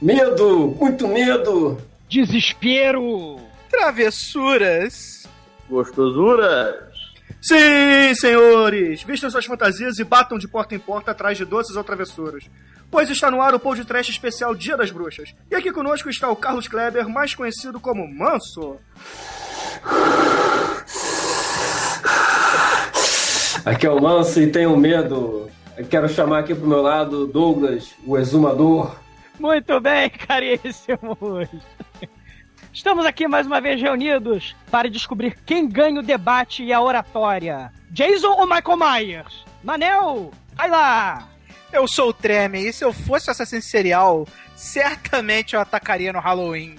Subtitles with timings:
[0.00, 0.74] Medo!
[0.80, 1.78] Muito medo!
[2.08, 3.38] Desespero!
[3.70, 5.28] Travessuras!
[5.68, 6.74] Gostosuras!
[7.42, 9.02] Sim, senhores!
[9.02, 12.44] Vistam suas fantasias e batam de porta em porta atrás de doces ou travessuras.
[12.90, 15.34] Pois está no ar o Pão de Trash especial Dia das Bruxas.
[15.50, 18.76] E aqui conosco está o Carlos Kleber, mais conhecido como Manso.
[23.66, 25.50] Aqui é o Manso e tenho medo.
[25.76, 28.96] Eu quero chamar aqui pro meu lado Douglas, o exumador.
[29.40, 31.48] Muito bem, caríssimos!
[32.74, 37.72] Estamos aqui mais uma vez reunidos para descobrir quem ganha o debate e a oratória.
[37.88, 39.44] Jason ou Michael Myers?
[39.64, 41.26] Manel, vai lá!
[41.72, 46.76] Eu sou o Treme, e se eu fosse assassino serial, certamente eu atacaria no Halloween.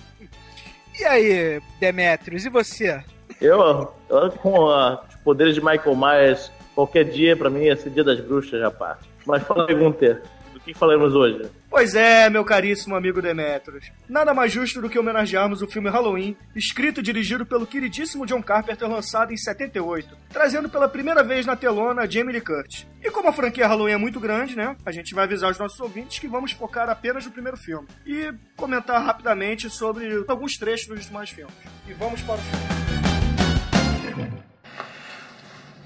[0.99, 3.03] E aí, Demetrius, e você?
[3.41, 7.89] Eu, eu com uh, os poderes de Michael Myers, qualquer dia pra mim ia ser
[7.89, 8.99] dia das bruxas, rapaz.
[9.25, 11.50] Mas fala aí, Gunter, do que falaremos hoje?
[11.70, 13.92] Pois é, meu caríssimo amigo Demetrius.
[14.08, 18.42] Nada mais justo do que homenagearmos o filme Halloween, escrito e dirigido pelo queridíssimo John
[18.44, 22.86] Carpenter, lançado em 78, trazendo pela primeira vez na telona Jamie Lee Curtis.
[23.04, 25.80] E como a franquia Halloween é muito grande, né, a gente vai avisar os nossos
[25.80, 31.06] ouvintes que vamos focar apenas no primeiro filme e comentar rapidamente sobre alguns trechos dos
[31.06, 31.56] demais filmes.
[31.88, 32.82] E vamos para o filme.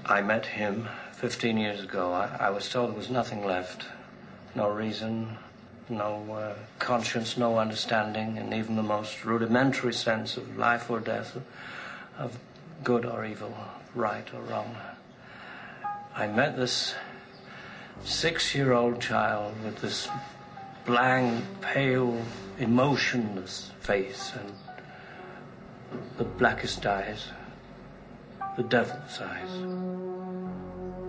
[0.08, 0.86] I met him
[1.20, 2.12] 15 years ago.
[2.12, 3.86] I, I was told there was nothing left.
[4.56, 5.36] No reason,
[5.90, 11.36] no uh, conscience, no understanding, and even the most rudimentary sense of life or death,
[12.18, 12.38] of
[12.82, 13.54] good or evil,
[13.94, 14.74] right or wrong.
[16.14, 16.94] I met this
[18.02, 20.08] six year old child with this
[20.86, 22.18] blank, pale,
[22.58, 27.26] emotionless face and the blackest eyes,
[28.56, 29.50] the devil's eyes.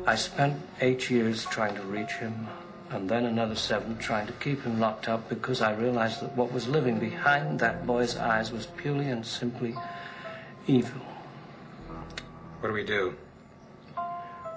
[0.06, 2.48] I spent eight years trying to reach him,
[2.90, 6.52] and then another seven trying to keep him locked up because I realized that what
[6.52, 9.76] was living behind that boy's eyes was purely and simply
[10.68, 11.02] evil.
[12.60, 13.16] What do we do?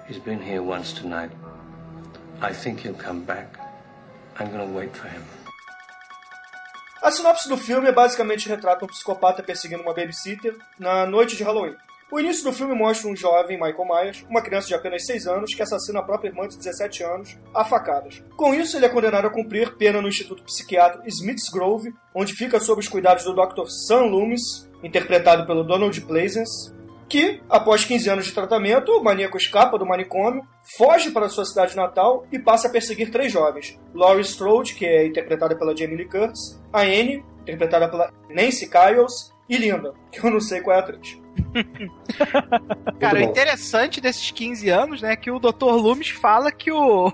[0.07, 1.31] He's been here once tonight.
[2.41, 3.57] I think he'll come back.
[4.39, 5.23] I'm gonna wait for him.
[7.03, 11.75] A sinopse do filme basicamente retrata um psicopata perseguindo uma babysitter na noite de Halloween.
[12.11, 15.55] O início do filme mostra um jovem, Michael Myers, uma criança de apenas 6 anos,
[15.55, 18.21] que assassina a própria irmã de 17 anos a facadas.
[18.35, 22.59] Com isso, ele é condenado a cumprir pena no Instituto Psiquiátrico Smith's Grove, onde fica
[22.59, 23.65] sob os cuidados do Dr.
[23.87, 26.73] Sam Loomis, interpretado pelo Donald Pleasence,
[27.07, 30.45] que, após 15 anos de tratamento, o maníaco escapa do manicômio,
[30.77, 33.79] foge para sua cidade natal e passa a perseguir três jovens.
[33.93, 39.31] Laurie Strode, que é interpretada pela Jamie Lee Curtis, a Anne, interpretada pela Nancy Kyles,
[39.51, 41.19] e Linda, que eu não sei qual é a atriz.
[43.01, 45.65] Cara, o interessante desses 15 anos, né, é que o Dr.
[45.65, 47.11] Loomis fala que o,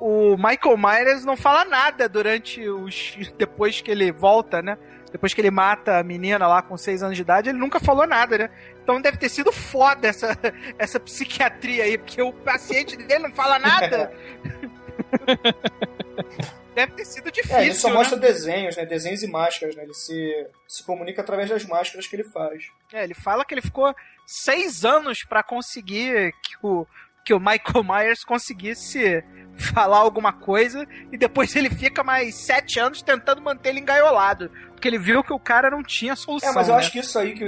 [0.00, 3.16] o Michael Myers não fala nada durante os.
[3.36, 4.78] depois que ele volta, né?
[5.10, 8.06] Depois que ele mata a menina lá com 6 anos de idade, ele nunca falou
[8.06, 8.48] nada, né?
[8.80, 10.38] Então deve ter sido foda essa,
[10.78, 14.12] essa psiquiatria aí, porque o paciente dele não fala nada.
[16.74, 17.56] deve ter sido difícil.
[17.56, 17.94] É, ele só né?
[17.94, 18.84] mostra desenhos, né?
[18.86, 19.84] Desenhos e máscaras, né?
[19.84, 22.64] Ele se, se comunica através das máscaras que ele faz.
[22.92, 23.94] É, ele fala que ele ficou
[24.26, 26.86] seis anos pra conseguir que o,
[27.24, 29.22] que o Michael Myers conseguisse
[29.62, 34.50] falar alguma coisa e depois ele fica mais sete anos tentando manter ele engaiolado.
[34.72, 36.50] Porque ele viu que o cara não tinha solução.
[36.50, 36.80] É, mas eu né?
[36.80, 37.44] acho que isso aí que,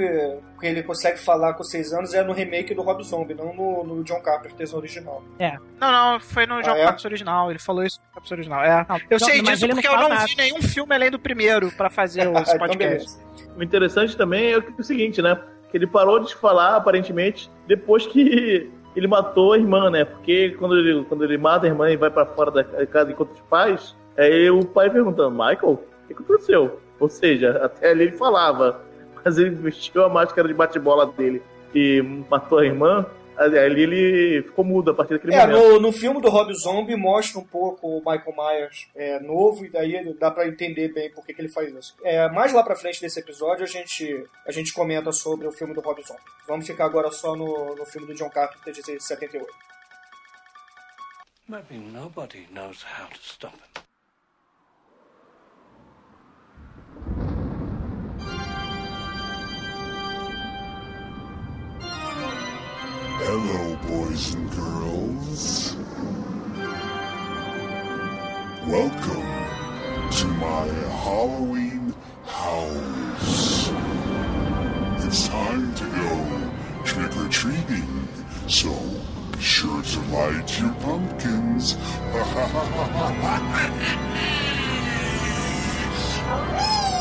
[0.57, 3.83] que ele consegue falar com seis anos é no remake do Rob Zombie, não no,
[3.83, 5.21] no John Carpenter original.
[5.37, 5.57] É.
[5.77, 6.83] Não, não, foi no John Ah, é?
[6.85, 7.49] Carpenter original.
[7.49, 8.63] Ele falou isso no Carpenter original.
[8.63, 8.85] É.
[8.87, 10.25] Não, Eu não, sei disso porque eu não nada.
[10.25, 13.17] vi nenhum filme além do primeiro pra fazer esse Então, podcast.
[13.57, 15.37] O interessante também é o seguinte, né?
[15.69, 20.05] Que ele parou de falar, aparentemente, depois que ele matou a irmã, né?
[20.05, 23.33] Porque quando ele, quando ele mata a irmã e vai pra fora da casa enquanto
[23.33, 26.79] os pais, aí o pai perguntando, Michael, o que aconteceu?
[26.99, 28.81] Ou seja, até ali ele falava,
[29.23, 31.41] mas ele vestiu a máscara de bate-bola dele
[31.73, 33.05] e matou a irmã,
[33.37, 35.69] ali ele ficou mudo a partir daquele É, momento.
[35.73, 39.69] no, no filme do Rob Zombie mostra um pouco o Michael Myers é, novo, e
[39.69, 41.95] daí dá pra entender bem por que, que ele faz isso.
[42.03, 45.73] É, mais lá pra frente desse episódio a gente, a gente comenta sobre o filme
[45.73, 46.21] do Rob Zombie.
[46.47, 49.45] Vamos ficar agora só no, no filme do John Carpenter de 78.
[51.47, 53.84] Maybe nobody knows how to stop him.
[63.37, 65.75] Hello, boys and girls.
[68.65, 69.27] Welcome
[70.09, 70.67] to my
[71.03, 71.93] Halloween
[72.23, 73.69] house.
[75.05, 76.51] It's time to go
[76.85, 78.07] trick or treating,
[78.47, 78.71] so
[79.33, 81.75] be sure to light your pumpkins.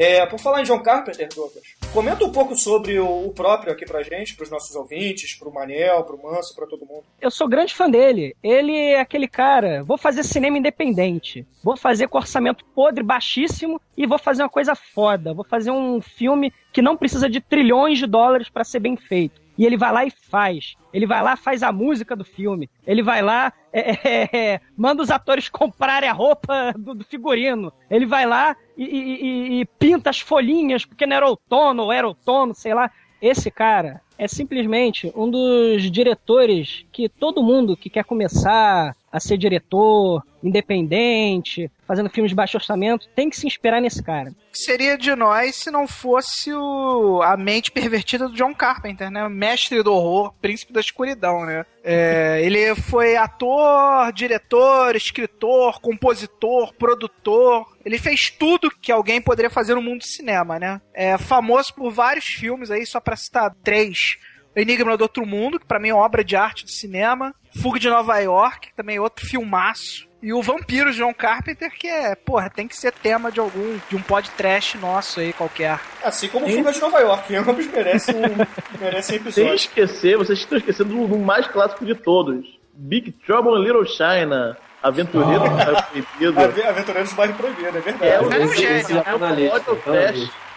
[0.00, 3.84] É, por falar em John Carpenter, Douglas, comenta um pouco sobre o, o próprio aqui
[3.84, 7.04] pra gente, pros nossos ouvintes, pro Manel, pro Manso, pra todo mundo.
[7.20, 8.34] Eu sou grande fã dele.
[8.42, 11.46] Ele é aquele cara, vou fazer cinema independente.
[11.62, 15.34] Vou fazer com orçamento podre, baixíssimo, e vou fazer uma coisa foda.
[15.34, 19.38] Vou fazer um filme que não precisa de trilhões de dólares para ser bem feito.
[19.60, 20.74] E ele vai lá e faz.
[20.90, 22.70] Ele vai lá, faz a música do filme.
[22.86, 27.70] Ele vai lá, é, é, é, manda os atores comprarem a roupa do, do figurino.
[27.90, 32.08] Ele vai lá e, e, e, pinta as folhinhas, porque não era outono, ou era
[32.08, 32.90] outono, sei lá.
[33.20, 39.36] Esse cara é simplesmente um dos diretores que todo mundo que quer começar a ser
[39.36, 44.32] diretor, independente, fazendo filmes de baixo orçamento, tem que se inspirar nesse cara.
[44.52, 49.28] Seria de nós se não fosse o, a mente pervertida do John Carpenter, né?
[49.28, 51.64] Mestre do horror, príncipe da escuridão, né?
[51.82, 57.66] É, ele foi ator, diretor, escritor, compositor, produtor.
[57.84, 60.80] Ele fez tudo que alguém poderia fazer no mundo do cinema, né?
[60.94, 64.16] É famoso por vários filmes aí, só pra citar três.
[64.54, 67.34] Enigma do Outro Mundo, que pra mim é uma obra de arte do cinema.
[67.62, 70.08] Fuga de Nova York, que também é outro filmaço.
[70.22, 73.96] E o Vampiro John Carpenter, que é, porra, tem que ser tema de algum, de
[73.96, 75.80] um podcast nosso aí qualquer.
[76.04, 79.46] Assim como o Fuga de Nova York, ambos merecem um, merecem episódio.
[79.46, 82.44] Sem esquecer, vocês estão esquecendo do, do mais clássico de todos:
[82.74, 84.56] Big Trouble in Little China.
[84.82, 86.40] Aventureiro do Bairro Proibido.
[86.40, 88.04] Ave- Aventureiros do Bairro Proibido, é verdade.
[88.04, 89.02] É, é um gênio, esse né?
[89.06, 89.18] é um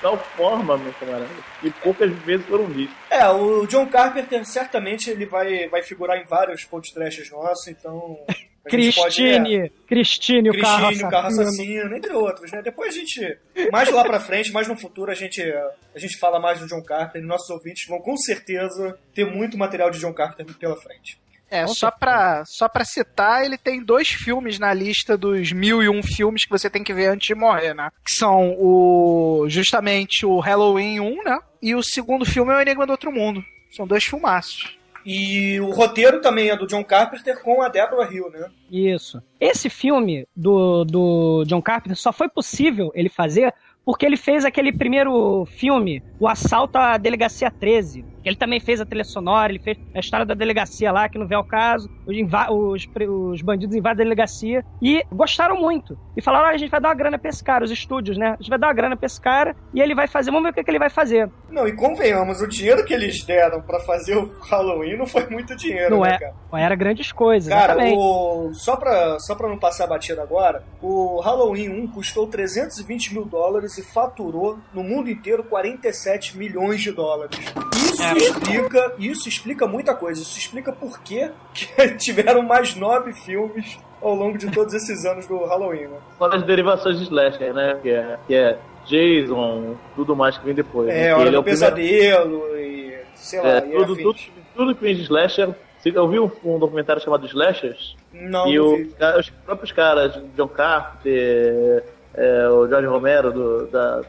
[0.03, 1.29] Tal forma, meu camarada,
[1.61, 2.93] que poucas vezes foram vistos.
[3.09, 8.19] É, o John Carpenter certamente ele vai, vai figurar em vários podcasts nossos, então.
[8.27, 11.47] a gente pode, Cristine, é, Cristine, o carro Cristine, o carro assassino.
[11.47, 12.61] assassino, entre outros, né?
[12.61, 13.37] Depois a gente,
[13.71, 16.83] mais lá pra frente, mais no futuro, a gente, a gente fala mais do John
[16.83, 21.17] Carpenter e nossos ouvintes vão com certeza ter muito material de John Carpenter pela frente.
[21.53, 25.87] É, só pra, só pra citar, ele tem dois filmes na lista dos mil e
[25.87, 27.91] um filmes que você tem que ver antes de morrer, né?
[28.03, 31.39] Que são o justamente o Halloween 1, né?
[31.61, 33.43] E o segundo filme é o Enigma do Outro Mundo.
[33.69, 34.77] São dois filmaços.
[35.05, 38.49] E o roteiro também é do John Carpenter com a Deborah Hill, né?
[38.71, 39.21] Isso.
[39.39, 43.53] Esse filme do, do John Carpenter só foi possível ele fazer
[43.85, 48.05] porque ele fez aquele primeiro filme, O Assalto à Delegacia 13.
[48.23, 51.27] Ele também fez a trilha sonora, ele fez a história da delegacia lá, que não
[51.27, 51.89] vê ao caso.
[52.05, 52.15] Os,
[52.49, 52.87] os,
[53.31, 54.63] os bandidos invadem a delegacia.
[54.81, 55.97] E gostaram muito.
[56.15, 58.29] E falaram: "Ah, a gente vai dar uma grana pra esse cara, os estúdios, né?
[58.29, 60.31] A gente vai dar uma grana pra esse cara e ele vai fazer.
[60.31, 61.29] Vamos ver o que, que ele vai fazer.
[61.49, 65.55] Não, e convenhamos, o dinheiro que eles deram pra fazer o Halloween não foi muito
[65.55, 66.17] dinheiro, Não né, é.
[66.17, 66.33] cara?
[66.51, 67.53] Não era grandes coisas.
[67.53, 68.51] Cara, o...
[68.53, 73.77] só, pra, só pra não passar batido agora, o Halloween 1 custou 320 mil dólares
[73.77, 77.37] e faturou no mundo inteiro 47 milhões de dólares.
[77.75, 78.01] Isso.
[78.17, 80.21] Explica, isso explica muita coisa.
[80.21, 81.29] Isso explica por que
[81.99, 85.97] tiveram mais nove filmes ao longo de todos esses anos do Halloween, né?
[86.19, 87.77] As derivações de slasher, né?
[87.81, 90.87] Que é, que é Jason, tudo mais que vem depois.
[90.87, 91.03] né?
[91.03, 94.15] É, Que Hora ele do o primeiro- Pesadelo e sei lá, É, tudo, tudo,
[94.55, 95.49] tudo que vem de slasher.
[95.79, 97.95] Você ouviu um, um documentário chamado Slashers?
[98.13, 98.85] Não, e não o, vi.
[98.97, 104.01] cara- os próprios caras, John Carpenter, é, o Jorge Romero do, da,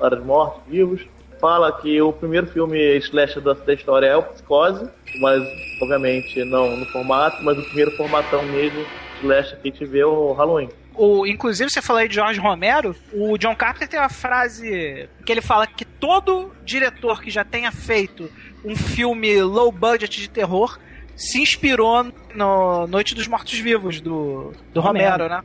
[0.00, 1.06] Hora dos Mortos, Vivos,
[1.38, 4.88] fala que o primeiro filme slasher da, da história é o Psicose,
[5.20, 5.42] mas
[5.80, 8.84] obviamente não no formato, mas o primeiro formatão mesmo
[9.20, 10.68] slasher que a gente vê é o Halloween.
[10.94, 15.30] O, inclusive, você falou aí de Jorge Romero, o John Carpenter tem uma frase que
[15.30, 18.28] ele fala que todo diretor que já tenha feito
[18.64, 20.76] um filme low budget de terror
[21.16, 25.12] se inspirou no Noite dos Mortos-Vivos, do, do Romero.
[25.12, 25.42] Romero, né?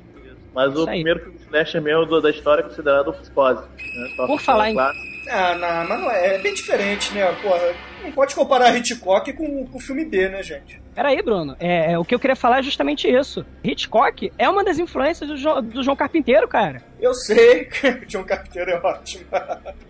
[0.56, 3.62] Mas o primeiro filme slasher mesmo da história é considerado o Psicose.
[3.62, 4.14] Né?
[4.28, 5.13] Por falar em- clássico.
[5.30, 7.26] Ah, não, mas não é, é bem diferente, né?
[7.42, 10.82] Porra, não pode comparar Hitchcock com o filme B, né, gente?
[10.94, 11.56] Peraí, Bruno.
[11.60, 13.46] É, é, o que eu queria falar é justamente isso.
[13.64, 16.82] Hitchcock é uma das influências do, Jo- do João Carpinteiro, cara.
[17.00, 19.26] Eu sei que o John Carpenter é ótimo.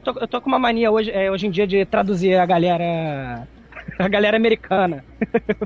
[0.05, 3.47] Eu tô com uma mania hoje, é, hoje em dia de traduzir a galera.
[3.99, 5.03] A galera americana.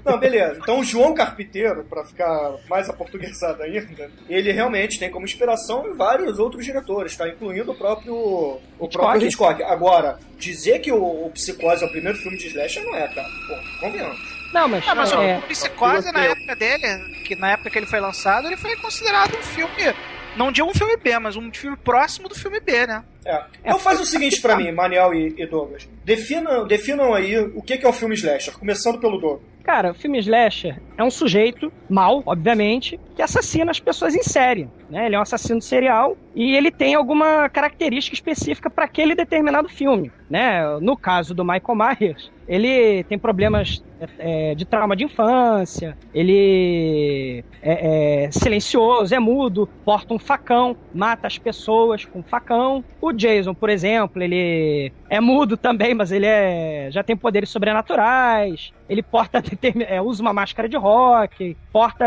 [0.06, 0.60] Não, beleza.
[0.62, 6.40] Então o João Carpinteiro, pra ficar mais aportuguesado ainda, ele realmente tem como inspiração vários
[6.40, 7.28] outros diretores, tá?
[7.28, 8.98] Incluindo o próprio, o Hitchcock.
[8.98, 9.64] próprio Hitchcock.
[9.64, 13.28] Agora, dizer que o, o Psicose é o primeiro filme de slasher não é, cara.
[13.48, 14.38] Pô, convenhamos.
[14.54, 14.88] Não, mas.
[14.88, 18.48] Ah, mas é, o Psicose, na época dele, que na época que ele foi lançado,
[18.48, 19.96] ele foi considerado um filme.
[20.36, 23.04] Não digo um filme B, mas um filme próximo do filme B, né?
[23.28, 23.44] É.
[23.60, 25.88] Então faz o seguinte pra mim, Manel e, e Douglas.
[26.06, 29.58] Definam, definam aí o que é o filme slasher, começando pelo Douglas.
[29.68, 34.70] Cara, o filme slasher é um sujeito mal, obviamente, que assassina as pessoas em série.
[34.90, 35.08] Né?
[35.08, 40.10] Ele é um assassino serial e ele tem alguma característica específica para aquele determinado filme.
[40.30, 40.62] Né?
[40.80, 43.84] No caso do Michael Myers, ele tem problemas
[44.18, 51.28] é, de trauma de infância, ele é, é, silencioso, é mudo, porta um facão, mata
[51.28, 52.84] as pessoas com facão.
[53.02, 58.72] O Jason, por exemplo, ele é mudo também, mas ele é, já tem poderes sobrenaturais.
[58.88, 59.44] Ele porta,
[59.88, 62.06] é, usa uma máscara de rock, porta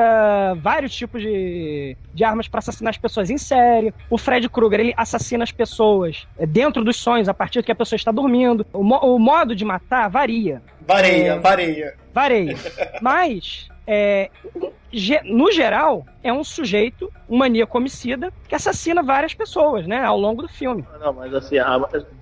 [0.63, 3.93] vários tipos de, de armas para assassinar as pessoas em série.
[4.09, 7.75] O Fred Krueger, ele assassina as pessoas é, dentro dos sonhos, a partir que a
[7.75, 8.67] pessoa está dormindo.
[8.73, 10.63] O, mo o modo de matar varia.
[10.87, 11.95] Vareia, é, vareia.
[12.15, 12.57] Vareia.
[13.03, 14.31] Mas, é,
[15.25, 20.43] no geral, é um sujeito, um maníaco homicida, que assassina várias pessoas, né, ao longo
[20.43, 20.87] do filme.
[21.01, 21.57] Não, mas assim,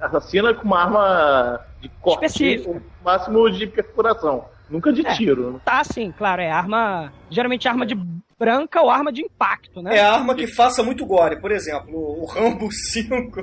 [0.00, 2.70] assassina com uma arma de corte, Específica.
[2.70, 4.46] o máximo de perfuração.
[4.68, 5.60] Nunca de é, tiro.
[5.64, 7.12] Tá, sim, claro, é arma.
[7.30, 7.94] Geralmente arma de
[8.38, 9.96] branca ou arma de impacto, né?
[9.96, 11.40] É arma que faça muito gore.
[11.40, 13.42] Por exemplo, o Rambo 5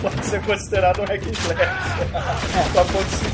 [0.00, 1.62] pode ser considerado um hack and slash.
[1.62, 1.66] É.
[2.72, 3.26] Só pode ser.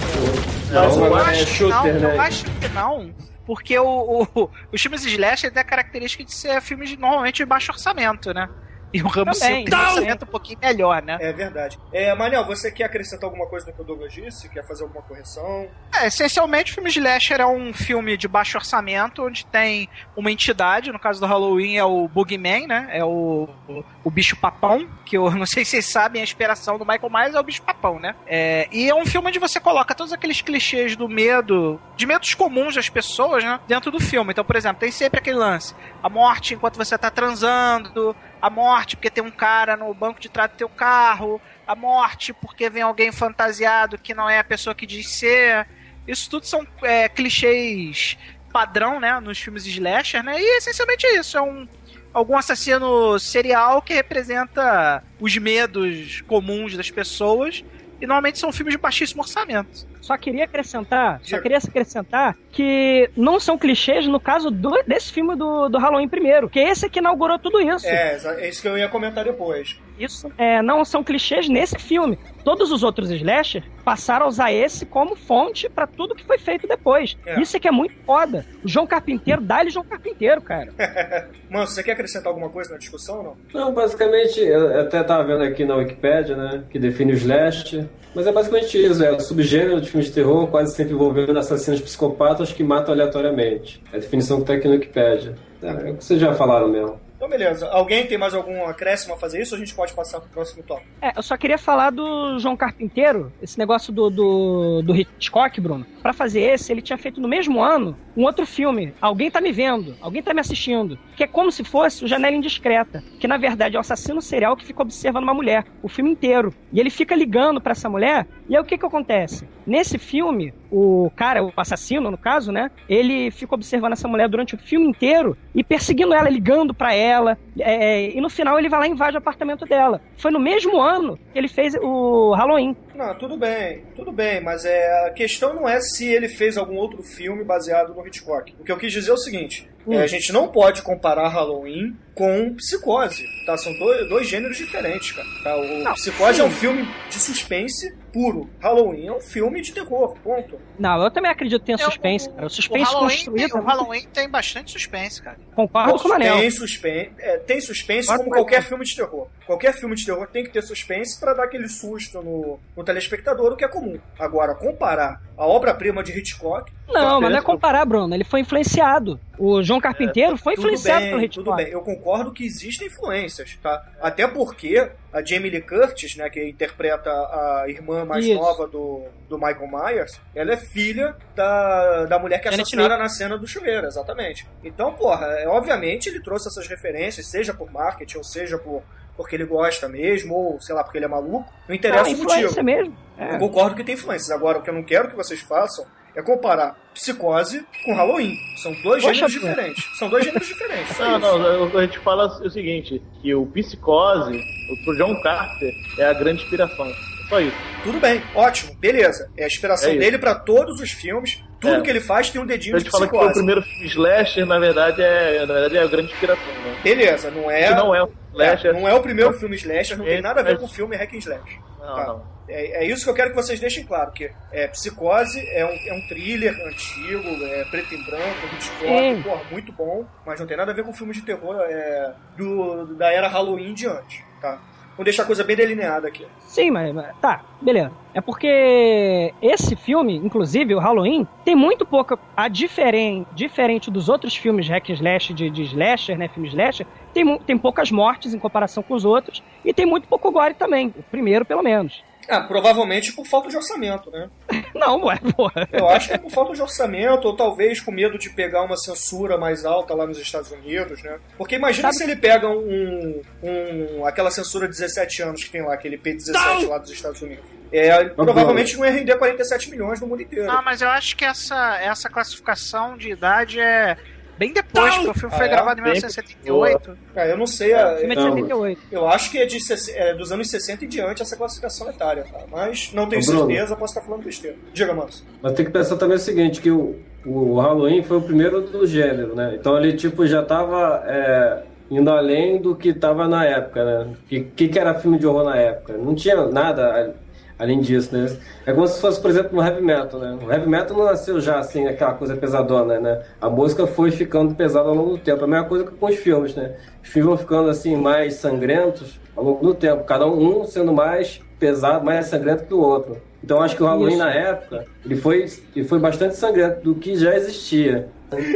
[0.73, 2.15] Mas eu acho, não, né?
[2.15, 3.15] eu acho que não.
[3.45, 7.45] Porque o, o, os filmes slash têm a característica de ser filmes de, normalmente de
[7.45, 8.49] baixo orçamento, né?
[8.93, 9.65] E o Rambo Também.
[9.65, 11.17] tem um orçamento um pouquinho melhor, né?
[11.21, 11.79] É verdade.
[11.93, 14.49] É, Manel, você quer acrescentar alguma coisa no que o Douglas disse?
[14.49, 15.69] Quer fazer alguma correção?
[15.99, 20.31] É, essencialmente, o filme de Slasher é um filme de baixo orçamento, onde tem uma
[20.31, 22.89] entidade, no caso do Halloween é o Boogeyman, né?
[22.91, 26.79] É o, o, o bicho papão, que eu não sei se vocês sabem, a inspiração
[26.79, 28.15] do Michael Myers é o bicho papão, né?
[28.27, 32.35] É, e é um filme onde você coloca todos aqueles clichês do medo, de medos
[32.35, 33.59] comuns das pessoas, né?
[33.67, 34.33] Dentro do filme.
[34.33, 38.97] Então, por exemplo, tem sempre aquele lance: a morte enquanto você tá transando, a morte
[38.97, 42.83] porque tem um cara no banco de trás do teu carro, a morte porque vem
[42.83, 45.69] alguém fantasiado que não é a pessoa que diz ser.
[46.09, 48.19] Isso tudo são é, clichês
[48.53, 50.39] padrão, né, nos filmes slasher, né?
[50.39, 51.67] E essencialmente isso, é um
[52.13, 57.65] algum assassino serial que representa os medos comuns das pessoas
[57.99, 59.87] e normalmente são filmes de baixíssimo orçamento.
[60.03, 65.37] Só queria acrescentar, só queria acrescentar que não são clichês no caso do, desse filme
[65.37, 67.87] do, do Halloween primeiro, que esse que inaugurou tudo isso.
[67.87, 69.79] É, é isso que eu ia comentar depois.
[69.99, 72.19] Isso é, não são clichês nesse filme.
[72.45, 76.67] Todos os outros slasher passaram a usar esse como fonte para tudo que foi feito
[76.67, 77.17] depois.
[77.25, 77.41] É.
[77.41, 78.45] Isso é que é muito foda.
[78.65, 80.73] O João Carpinteiro, dá-lhe João Carpinteiro, cara.
[81.49, 83.37] Mano, você quer acrescentar alguma coisa na discussão ou não?
[83.55, 87.87] Não, basicamente, eu até tava vendo aqui na Wikipedia, né, que define o slasher.
[88.15, 91.81] Mas é basicamente isso, é o subgênero de filmes de terror, quase sempre envolvendo assassinos
[91.81, 93.81] psicopatas que matam aleatoriamente.
[93.93, 95.37] É a definição que está aqui no Wikipedia.
[95.63, 96.99] É, é o que vocês já falaram mesmo.
[97.23, 97.69] Então, beleza.
[97.69, 100.61] Alguém tem mais algum acréscimo a fazer isso ou a gente pode passar pro próximo
[100.65, 100.89] tópico?
[101.01, 105.87] É, eu só queria falar do João Carpinteiro, esse negócio do, do, do Hitchcock, Bruno.
[106.03, 108.93] Para fazer esse, ele tinha feito no mesmo ano um outro filme.
[109.01, 110.99] Alguém tá me vendo, alguém tá me assistindo.
[111.17, 113.05] Que é como se fosse o Janela Indiscreta.
[113.21, 116.53] Que na verdade é um assassino serial que fica observando uma mulher o filme inteiro.
[116.73, 118.27] E ele fica ligando para essa mulher.
[118.49, 119.49] E aí o que que acontece?
[119.67, 122.71] Nesse filme, o cara, o assassino no caso, né?
[122.89, 127.39] Ele fica observando essa mulher durante o filme inteiro e perseguindo ela, ligando para ela.
[127.59, 130.01] É, e no final ele vai lá e invade o apartamento dela.
[130.17, 132.77] Foi no mesmo ano que ele fez o Halloween.
[132.95, 136.77] Não, tudo bem, tudo bem, mas é, a questão não é se ele fez algum
[136.77, 138.55] outro filme baseado no Hitchcock.
[138.61, 139.95] O que eu quis dizer é o seguinte: hum.
[139.95, 143.57] é, a gente não pode comparar Halloween com Psicose, tá?
[143.57, 145.29] São dois, dois gêneros diferentes, cara.
[145.43, 145.57] Tá?
[145.57, 146.41] O não, Psicose sim.
[146.43, 148.49] é um filme de suspense puro.
[148.61, 150.59] Halloween é um filme de terror, ponto.
[150.79, 152.47] Não, eu também acredito que tem suspense, cara.
[152.47, 153.51] O suspense o Halloween construído...
[153.51, 155.39] Tem, o Halloween tem bastante suspense, cara.
[155.57, 156.37] Concordo com o Manel.
[156.37, 159.29] Tem suspense, é, tem suspense como qualquer filme de terror.
[159.47, 163.53] Qualquer filme de terror tem que ter suspense para dar aquele susto no, no telespectador,
[163.53, 163.99] o que é comum.
[164.19, 166.71] Agora, comparar a obra-prima de Hitchcock...
[166.89, 168.15] Não, mas não é comparar, Bruno.
[168.15, 169.19] Ele foi influenciado.
[169.39, 171.45] O João Carpinteiro é, foi influenciado bem, pelo Hitchcock.
[171.45, 172.02] Tudo bem, eu concordo
[172.33, 173.83] que existem influências, tá?
[174.01, 178.35] Até porque a Jamie Lee Curtis, né, que interpreta a irmã mais Isso.
[178.35, 183.09] nova do, do Michael Myers, ela é filha da, da mulher que é assassinada na
[183.09, 184.47] cena do chuveiro, exatamente.
[184.65, 188.83] Então, porra, é, obviamente ele trouxe essas referências, seja por marketing, ou seja por
[189.17, 191.53] porque ele gosta mesmo, ou sei lá, porque ele é maluco.
[191.69, 192.63] Não interessa ah, o motivo.
[192.63, 192.97] Mesmo.
[193.19, 193.35] É.
[193.35, 194.31] Eu concordo que tem influências.
[194.31, 198.37] Agora, o que eu não quero que vocês façam é comparar Psicose com Halloween.
[198.57, 199.99] São dois Poxa, gêneros diferentes.
[199.99, 200.97] São dois gêneros diferentes.
[201.01, 204.41] Não, não, a gente fala o seguinte, que o Psicose,
[204.85, 206.87] pro John Carter, é a grande inspiração.
[207.29, 207.57] Só isso.
[207.83, 209.31] Tudo bem, ótimo, beleza.
[209.37, 210.01] É a inspiração É isso.
[210.01, 211.43] dele pra todos os filmes.
[211.61, 211.81] Tudo É.
[211.81, 213.35] que ele faz tem um dedinho A de gente fala que o psicose.
[213.39, 216.77] primeiro slasher, na verdade é, na verdade é a grande inspiração, né?
[216.85, 217.71] Beleza, não é.
[217.75, 218.71] Não é slasher.
[218.71, 220.69] É, não é o primeiro filme slasher, não tem É, nada a ver com o
[220.69, 221.59] filme hack and slash.
[221.81, 222.07] Não, Tá.
[222.07, 222.23] não.
[222.53, 225.91] É, é isso que eu quero que vocês deixem claro, que é, Psicose é um,
[225.91, 230.57] é um thriller antigo, é preto e branco, Hitchcock, porra, muito bom, mas não tem
[230.57, 234.61] nada a ver com filme de terror é, do, da era Halloween em diante, tá?
[234.95, 236.27] Vou deixar a coisa bem delineada aqui.
[236.41, 237.91] Sim, mas, mas- tá, beleza.
[238.13, 242.19] É porque esse filme, inclusive o Halloween, tem muito pouca.
[242.37, 246.29] A diferente, diferente dos outros filmes hack and slash de, de slasher, né?
[246.29, 250.31] Filme slasher, tem, tem poucas mortes em comparação com os outros e tem muito pouco
[250.31, 250.93] gore também.
[250.95, 252.05] O primeiro, pelo menos.
[252.29, 254.29] Ah, provavelmente por falta de orçamento, né?
[254.75, 255.69] Não, ué, porra.
[255.73, 258.77] Eu acho que é por falta de orçamento, ou talvez com medo de pegar uma
[258.77, 261.19] censura mais alta lá nos Estados Unidos, né?
[261.37, 265.63] Porque imagina Sabe- se ele pega um, um- aquela censura de 17 anos que tem
[265.63, 267.45] lá, aquele P17 lá dos Estados Unidos.
[267.75, 270.51] É, provavelmente não ia render 47 milhões no mundo inteiro.
[270.51, 273.97] Ah, mas eu acho que essa, essa classificação de idade é
[274.43, 275.51] bem depois, porque o filme foi Ah, é?
[275.51, 276.99] gravado em Bem 1978.
[277.15, 278.81] Cara, eu não sei, O filme é de Não, 78.
[278.91, 279.59] eu acho que é, de,
[279.95, 282.41] é dos anos 60 em diante essa classificação etária, tá?
[282.51, 284.57] Mas não tenho Ô, certeza, posso estar falando besteira.
[284.73, 285.25] Diga, Manso.
[285.41, 288.85] Mas tem que pensar também o seguinte, que o, o Halloween foi o primeiro do
[288.87, 289.55] gênero, né?
[289.59, 294.13] Então ele tipo já tava é, indo além do que tava na época, né?
[294.13, 295.93] O que, que, que era filme de horror na época?
[295.97, 297.15] Não tinha nada
[297.63, 298.37] além disso, né?
[298.67, 300.37] É como se fosse, por exemplo, no heavy metal, né?
[300.45, 303.23] O heavy metal não nasceu já assim, aquela coisa pesadona, né?
[303.41, 305.45] A música foi ficando pesada ao longo do tempo.
[305.45, 306.75] A mesma coisa com os filmes, né?
[307.03, 311.41] Os filmes vão ficando assim mais sangrentos ao longo do tempo, cada um sendo mais
[311.59, 313.17] pesado, mais sangrento que o outro.
[313.43, 314.19] Então acho que o Halloween Isso.
[314.25, 318.09] na época, ele foi, ele foi bastante sangrento do que já existia.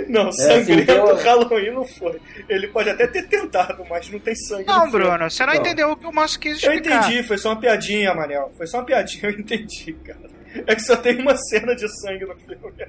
[0.09, 2.21] Não, assim, sangrento tem uma- Halloween não foi.
[2.49, 4.91] Ele pode até ter tentado, mas não tem sangue Não.
[4.91, 5.61] Bruno, você não Não.
[5.61, 7.03] entendeu o que o Márcio quis Eu explicar.
[7.09, 8.53] entendi, foi só uma piadinha, Manel.
[8.57, 10.31] Foi só uma piadinha, eu entendi, cara.
[10.67, 12.87] É que só tem uma cena de sangue no filme.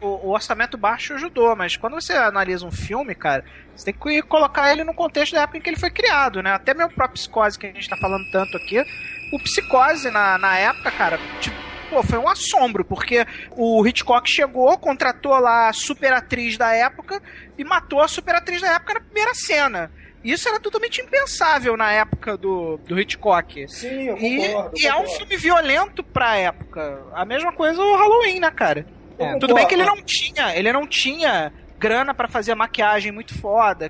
[0.00, 3.42] o, orçamento baixo ajudou, mas quando você analisa um filme, cara,
[3.74, 6.50] você tem que colocar ele no contexto da época em que ele foi criado, né?
[6.52, 8.84] Até mesmo pra Psicose, que a gente tá falando tanto aqui,
[9.32, 11.56] o Psicose na, na época, cara, tipo,
[11.90, 17.22] pô, foi um assombro, porque o Hitchcock chegou, contratou lá a super atriz da época
[17.58, 19.90] e matou a super atriz da época na primeira cena.
[20.24, 23.68] Isso era totalmente impensável na época do, do Hitchcock.
[23.68, 24.70] Sim, eu E, concordo.
[24.76, 25.16] e é um concordo.
[25.18, 27.02] filme violento pra época.
[27.12, 28.84] A mesma coisa o Halloween, né, cara?
[29.18, 29.68] Eu Tudo bem concordo.
[29.68, 33.88] que ele não tinha, ele não tinha grana pra fazer maquiagem muito foda,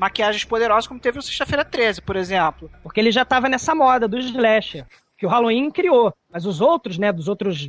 [0.00, 2.70] maquiagens poderosas como teve o Sexta-feira 13, por exemplo.
[2.82, 4.86] Porque ele já tava nessa moda do slasher,
[5.18, 6.12] que o Halloween criou.
[6.32, 7.68] Mas os outros, né, dos outros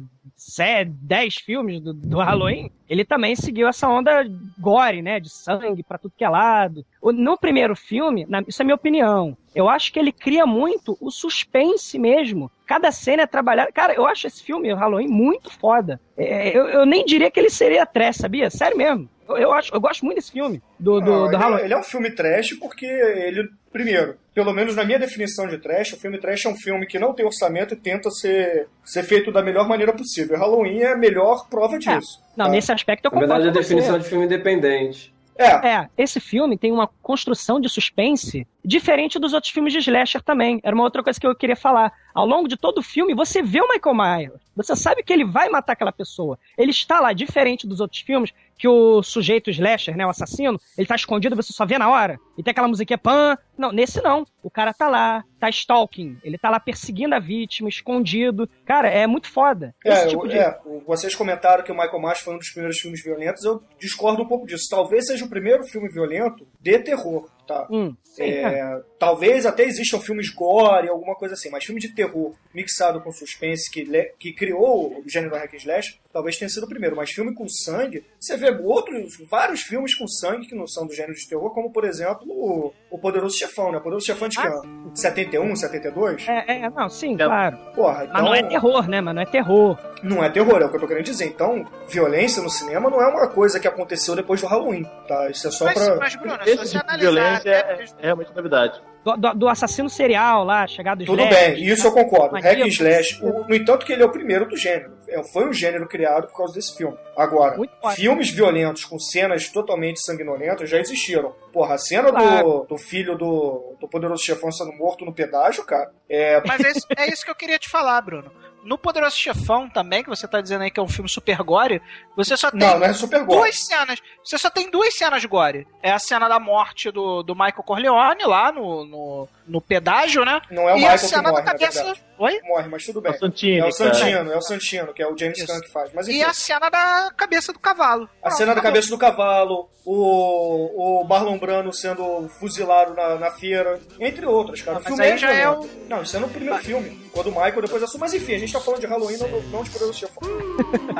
[0.85, 4.23] 10 filmes do, do Halloween, ele também seguiu essa onda
[4.57, 6.85] gore, né, de sangue pra tudo que é lado.
[7.03, 11.11] No primeiro filme, na- isso é minha opinião, eu acho que ele cria muito o
[11.11, 12.49] suspense mesmo.
[12.65, 13.71] Cada cena é trabalhada.
[13.71, 15.99] Cara, eu acho esse filme, o Halloween, muito foda.
[16.17, 18.49] É, eu, eu nem diria que ele seria trash, sabia?
[18.49, 19.09] Sério mesmo.
[19.31, 21.61] Eu, eu acho, eu gosto muito desse filme, do, do, Não, do ele, Halloween.
[21.61, 25.57] é, ele é um filme trash porque ele, primeiro, pelo menos na minha definição de
[25.57, 29.03] trash, o filme trash é um filme que não tem orçamento e tenta ser, ser
[29.03, 30.37] feito da melhor maneira possível.
[30.37, 32.21] Halloween é a melhor prova disso.
[32.35, 32.51] Não, tá?
[32.51, 33.73] nesse aspecto eu Na verdade, a concordo com você.
[33.75, 35.13] definição de filme independente.
[35.37, 40.21] É, É, esse filme tem uma construção de suspense diferente dos outros filmes de slasher
[40.21, 40.59] também.
[40.63, 41.91] Era uma outra coisa que eu queria falar.
[42.13, 44.41] Ao longo de todo o filme, você vê o Michael Myers.
[44.55, 46.37] Você sabe que ele vai matar aquela pessoa.
[46.57, 50.85] Ele está lá, diferente dos outros filmes, que o sujeito slasher, né, o assassino, ele
[50.85, 52.19] tá escondido, você só vê na hora.
[52.37, 53.37] E tem aquela musiquinha pan.
[53.57, 54.25] Não, nesse não.
[54.43, 56.17] O cara tá lá, tá stalking.
[56.23, 58.47] Ele tá lá perseguindo a vítima, escondido.
[58.65, 59.73] Cara, é muito foda.
[59.85, 60.37] É, tipo de...
[60.37, 63.43] é, vocês comentaram que o Michael Myers foi um dos primeiros filmes violentos.
[63.43, 64.67] Eu discordo um pouco disso.
[64.69, 67.67] Talvez seja o primeiro filme violento de terror, tá?
[67.69, 68.41] Hum, sim, é.
[68.59, 73.11] É, talvez até existam filmes gore, alguma coisa assim, mas filme de terror mixado com
[73.11, 76.95] suspense que, le- que criou o gênero hack and slash, talvez tenha sido o primeiro.
[76.95, 80.93] Mas filme com sangue, você vê outros, vários filmes com sangue que não são do
[80.93, 83.77] gênero de terror, como por exemplo o, o Poderoso Chefão, né?
[83.77, 84.91] O Poderoso Chefão de que ano?
[84.93, 86.27] 71, 72?
[86.27, 87.17] É, é, não, sim, É.
[87.25, 87.57] claro.
[87.75, 89.77] Porra, então Mas não é terror, né, mas não é terror.
[90.03, 91.25] não é terror, é o que eu tô querendo dizer.
[91.25, 95.29] Então, violência no cinema não é uma coisa que aconteceu depois do Halloween, tá?
[95.29, 95.95] Isso é só Mas, pra...
[95.95, 98.81] mas, Bruno, se Esse você tipo analisar até é, mesmo- é realmente novidade.
[99.03, 102.35] Do, do- do assassino serial lá, chegado Tudo bem, isso eu concordo.
[102.35, 104.93] Hack and slash, o- no entanto que ele é o primeiro do gênero.
[105.09, 106.95] É, Foi um gênero criado por causa desse filme.
[107.17, 107.57] Agora,
[107.95, 111.33] filmes violentos com cenas totalmente sanguinolentas já existiram.
[111.51, 112.65] Porra, a cena do, Claro.
[112.69, 116.39] do filho do, do poderoso chefão sendo morto no pedágio, cara, é...
[116.47, 118.31] Mas é isso, é isso que eu queria te falar, Bruno.
[118.63, 121.81] No Poderoso Chefão também, que você tá dizendo aí que é um filme super gore,
[122.15, 123.39] você só tem Não, não é super gore.
[123.39, 123.99] duas cenas.
[124.23, 125.67] Você só tem duas cenas gore.
[125.81, 130.41] É a cena da morte do, do Michael Corleone lá no, no, no pedágio, né?
[130.51, 131.95] Não é o e Michael a cena da cabeça.
[132.23, 132.39] Oi?
[132.43, 133.11] Morre, mas tudo bem.
[133.11, 133.71] É o Santini, É o.
[133.71, 135.47] Santino, é o Santino, que é o James Isso.
[135.47, 135.91] Caan que faz.
[135.91, 138.07] Mas E enfim, a cena da cabeça do cavalo.
[138.21, 143.79] a cena da cabeça do cavalo, o, o Marlon Brando sendo fuzilado na, na feira,
[143.99, 144.77] entre outras, cara.
[144.77, 145.69] Ah, o mas filme aí já é violento.
[145.89, 147.09] Não, isso é no primeiro filme.
[147.11, 148.01] Quando o Michael depois assume.
[148.01, 150.21] Mas enfim, a gente tá falando de Halloween, não, não de Poderoso Chefão.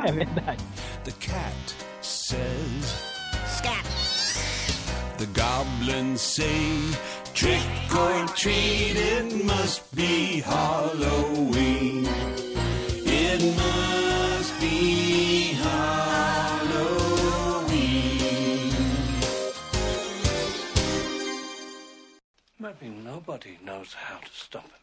[0.08, 0.64] É verdade.
[1.04, 3.04] The cat says,
[3.48, 3.86] Scat.
[5.20, 6.48] The goblins say,
[7.34, 12.06] Trick or treat, it must be Halloween.
[13.04, 16.82] It must be Halloween.
[22.60, 24.81] Maybe nobody knows how to stop him.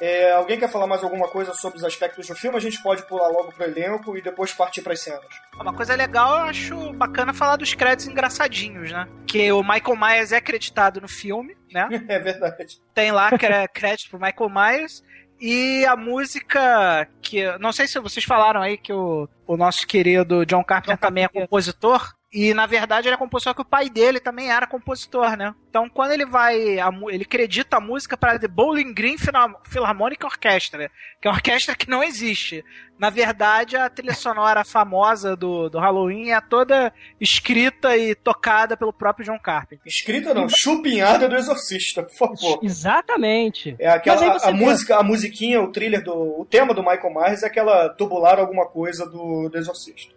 [0.00, 2.56] É, alguém quer falar mais alguma coisa sobre os aspectos do filme?
[2.56, 5.20] A gente pode pular logo pro elenco e depois partir pras cenas.
[5.58, 9.06] Uma coisa legal, eu acho bacana falar dos créditos engraçadinhos, né?
[9.26, 11.88] Que o Michael Myers é acreditado no filme, né?
[12.08, 12.80] É verdade.
[12.94, 13.30] Tem lá
[13.72, 15.02] crédito pro Michael Myers.
[15.40, 17.46] E a música que.
[17.58, 21.28] Não sei se vocês falaram aí que o, o nosso querido John Carpenter também é
[21.28, 22.14] compositor.
[22.32, 25.52] E na verdade ele é compositor que o pai dele também era compositor, né?
[25.68, 26.78] Então quando ele vai.
[26.78, 29.16] a ele acredita a música para The Bowling Green
[29.64, 30.90] Philharmonic Orchestra,
[31.20, 32.64] que é uma orquestra que não existe.
[32.96, 38.92] Na verdade, a trilha sonora famosa do, do Halloween é toda escrita e tocada pelo
[38.92, 39.80] próprio John Carpenter.
[39.84, 42.60] Escrita não, chupinhada do Exorcista, por favor.
[42.62, 43.74] Exatamente.
[43.78, 46.40] É aquela a, a música, a musiquinha, o thriller do.
[46.40, 50.14] O tema do Michael Myers é aquela tubular alguma coisa do, do Exorcista.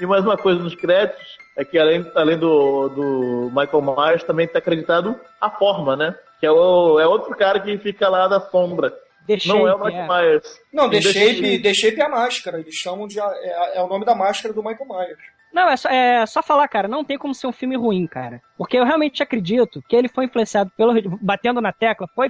[0.00, 4.46] E mais uma coisa nos créditos é que além, além do, do Michael Myers também
[4.46, 6.14] está acreditado a forma, né?
[6.40, 8.92] Que é, o, é outro cara que fica lá da sombra.
[9.26, 10.60] The Não é o Shape, Michael Myers.
[10.72, 11.62] Não, The The Shape, Shape.
[11.62, 12.60] The Shape é a máscara.
[12.60, 13.18] Eles chamam de.
[13.20, 15.18] É, é o nome da máscara do Michael Myers.
[15.52, 18.42] Não, é só, é só falar, cara, não tem como ser um filme ruim, cara.
[18.58, 20.92] Porque eu realmente acredito que ele foi influenciado pelo.
[21.22, 22.28] Batendo na tecla, foi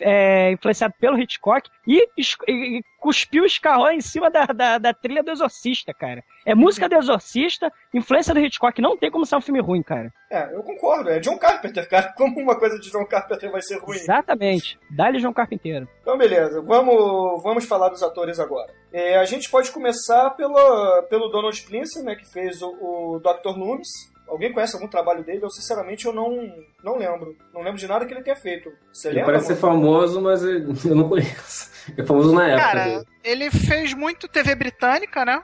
[0.00, 5.22] é, influenciado pelo Hitchcock e, e- cuspiu o escarrão em cima da, da, da trilha
[5.22, 6.24] do Exorcista, cara.
[6.44, 8.80] É música do Exorcista, influência do Hitchcock.
[8.80, 10.12] Não tem como ser um filme ruim, cara.
[10.30, 11.10] É, eu concordo.
[11.10, 12.12] É John Carpenter, cara.
[12.18, 13.96] Como uma coisa de John Carpenter vai ser ruim?
[13.96, 14.78] Exatamente.
[14.90, 15.88] Dá-lhe João Carpinteiro.
[16.02, 16.60] Então, beleza.
[16.62, 18.72] Vamos, vamos falar dos atores agora.
[18.92, 23.56] É, a gente pode começar pelo, pelo Donald Pleasence, né, que fez o, o Dr.
[23.56, 23.88] Loomis.
[24.28, 25.40] Alguém conhece algum trabalho dele?
[25.44, 27.36] Eu, sinceramente, eu não, não lembro.
[27.54, 28.72] Não lembro de nada que ele tenha feito.
[28.92, 29.32] Você Ele lembra?
[29.32, 30.42] parece ser famoso, mas
[30.84, 31.70] eu não conheço.
[31.96, 33.04] É famoso na época Cara, dele.
[33.22, 35.40] ele fez muito TV britânica, né?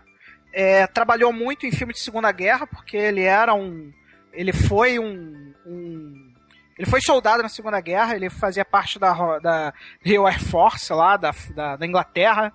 [0.53, 3.91] É, trabalhou muito em filmes de Segunda Guerra, porque ele era um.
[4.33, 5.55] Ele foi um.
[5.65, 6.33] um-
[6.77, 9.73] ele foi soldado na Segunda Guerra, ele fazia parte da, da
[10.05, 12.53] Royal Air Force lá, da, da, da Inglaterra.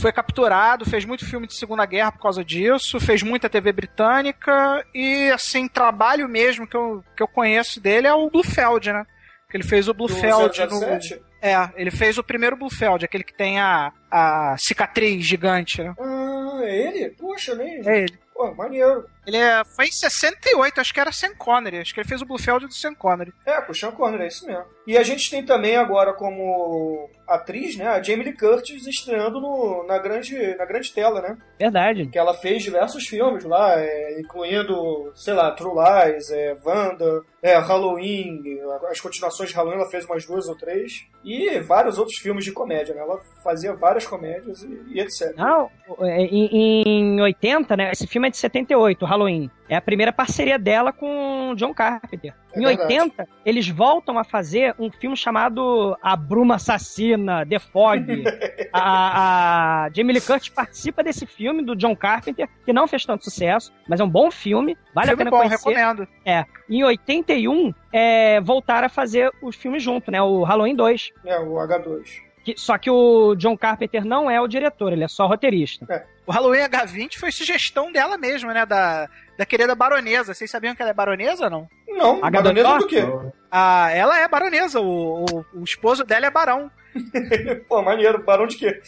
[0.00, 4.84] Foi capturado, fez muito filme de Segunda Guerra por causa disso, fez muita TV britânica
[4.94, 9.06] e, assim, trabalho mesmo que eu, que eu conheço dele é o Blufeld, né?
[9.50, 11.20] Que ele fez o Blufeld no, 007?
[11.42, 15.94] é, ele fez o primeiro Blufeld, aquele que tem a, a cicatriz gigante, né?
[16.00, 17.10] Ah, é ele?
[17.10, 17.86] Poxa, nem.
[17.86, 18.18] É ele.
[18.34, 19.06] Pô, maneiro.
[19.26, 21.78] Ele é, foi em 68, acho que era Sean Connery.
[21.78, 23.32] Acho que ele fez o Blufeld do Sean Connery.
[23.46, 24.64] É, com o Sean Connery, é isso mesmo.
[24.86, 29.86] E a gente tem também agora como atriz, né, a Jamie Lee Curtis estreando no,
[29.86, 31.38] na, grande, na grande tela, né?
[31.58, 32.06] Verdade.
[32.08, 37.56] Que ela fez diversos filmes lá, é, incluindo, sei lá, True Lies, é, Wanda, é,
[37.58, 38.42] Halloween,
[38.90, 41.06] as continuações de Halloween ela fez umas duas ou três.
[41.24, 43.00] E vários outros filmes de comédia, né?
[43.00, 45.34] Ela fazia várias comédias e, e etc.
[45.36, 47.90] Não, é, em, em 80, né?
[47.92, 49.50] Esse filme é de 78, Halloween.
[49.68, 52.34] É a primeira parceria dela com John Carpenter.
[52.54, 52.92] É em verdade.
[52.92, 58.24] 80, eles voltam a fazer um filme chamado A Bruma Assassina, The Fog.
[58.72, 63.24] a, a Jamie Lee Curtis participa desse filme do John Carpenter, que não fez tanto
[63.24, 65.68] sucesso, mas é um bom filme, vale Filme a pena bom, conhecer.
[65.70, 66.08] recomendo.
[66.24, 66.44] É.
[66.68, 70.20] Em 81, é, voltaram a fazer os filmes junto, né?
[70.20, 71.10] O Halloween 2.
[71.24, 72.31] É, o H2.
[72.44, 75.84] Que- só que o John Carpenter não é o diretor, ele é só roteirista.
[76.26, 78.64] O Halloween H20 foi sugestão dela mesma, né?
[78.66, 80.34] Da, da querida baronesa.
[80.34, 81.68] Vocês sabiam que ela é baronesa ou não?
[81.88, 82.30] Não, H2O?
[82.32, 83.02] baronesa do quê?
[83.50, 84.80] Ah, ela é baronesa.
[84.80, 86.70] O, o, o esposo dela é barão.
[87.68, 88.22] Pô, maneiro.
[88.22, 88.80] Barão de quê?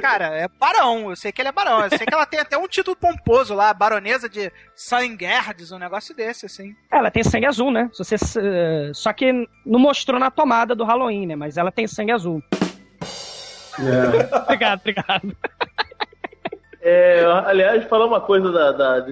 [0.00, 1.10] Cara, é barão.
[1.10, 1.82] Eu sei que ele é barão.
[1.82, 6.14] Eu sei que ela tem até um título pomposo lá, baronesa de Sanguerdes, um negócio
[6.14, 6.74] desse, assim.
[6.90, 7.90] Ela tem sangue azul, né?
[7.96, 9.32] Você, eh, só que
[9.64, 11.36] não mostrou na tomada do Halloween, né?
[11.36, 12.42] Mas ela tem sangue azul.
[13.78, 14.36] É.
[14.44, 15.36] obrigado, obrigado.
[16.82, 19.06] É, aliás, falar uma coisa da, da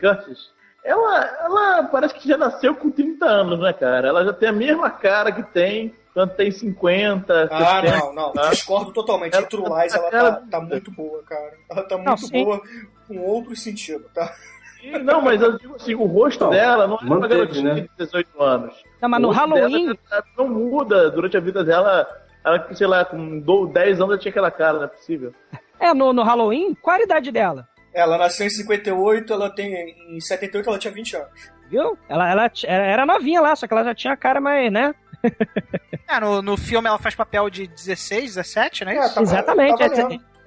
[0.00, 0.50] Curtis.
[0.84, 4.08] Ela, ela parece que já nasceu com 30 anos, né, cara?
[4.08, 7.48] Ela já tem a mesma cara que tem Canto tem 50.
[7.52, 8.32] Ah, 70, não, não.
[8.32, 8.50] tá?
[8.50, 9.34] Discordo totalmente.
[9.34, 11.52] Ela- A True Lies, ela ela- tá, tá muito boa, cara.
[11.70, 12.44] Ela tá Não, muito sim.
[12.44, 12.60] boa
[13.06, 14.32] com outros sentidos, tá?
[14.80, 17.80] Sim, Não, mas eu digo assim, o rosto Não, dela não é uma garotinha né?
[17.82, 18.74] de 18 anos.
[19.00, 19.86] Não, mas no Halloween.
[19.86, 22.08] dela, ela não muda durante a vida dela.
[22.42, 25.34] Ela, sei lá, com do- 10 anos ela tinha aquela cara, não é possível.
[25.78, 27.68] É, no, no Halloween, qual a idade dela?
[27.92, 29.72] Ela nasceu em 58, ela tem.
[30.16, 31.28] Em 78 ela tinha 20 anos.
[31.68, 31.96] Viu?
[32.08, 34.94] Ela, ela era era novinha lá, só que ela já tinha a cara mais, né?
[36.10, 38.96] É, no, no filme ela faz papel de 16, 17, né?
[38.96, 39.78] É, tá- Exatamente.
[39.78, 39.84] tá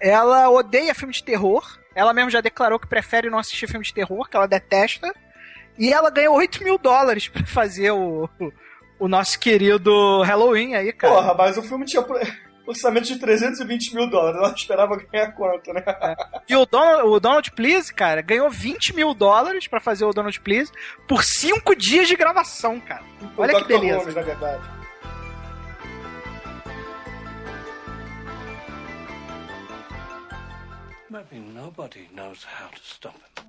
[0.01, 0.09] é-.
[0.09, 1.79] Ela odeia filme de terror.
[1.95, 5.13] Ela mesmo já declarou que prefere não assistir filme de terror, que ela detesta.
[5.79, 8.51] E ela ganhou 8 mil dólares pra fazer o, o,
[8.99, 11.13] o nosso querido Halloween aí, cara.
[11.13, 12.03] Porra, mas o filme tinha
[12.65, 14.37] orçamento de 320 mil dólares.
[14.37, 15.83] Ela esperava ganhar quanto, né?
[16.47, 20.39] E o Donald, o Donald Please, cara, ganhou 20 mil dólares pra fazer o Donald
[20.41, 20.71] Please
[21.07, 23.03] por 5 dias de gravação, cara.
[23.37, 23.79] Olha o que Dr.
[23.79, 23.97] beleza.
[23.99, 24.63] Holmes, na verdade.
[31.09, 33.43] Maybe nobody knows how to stop him.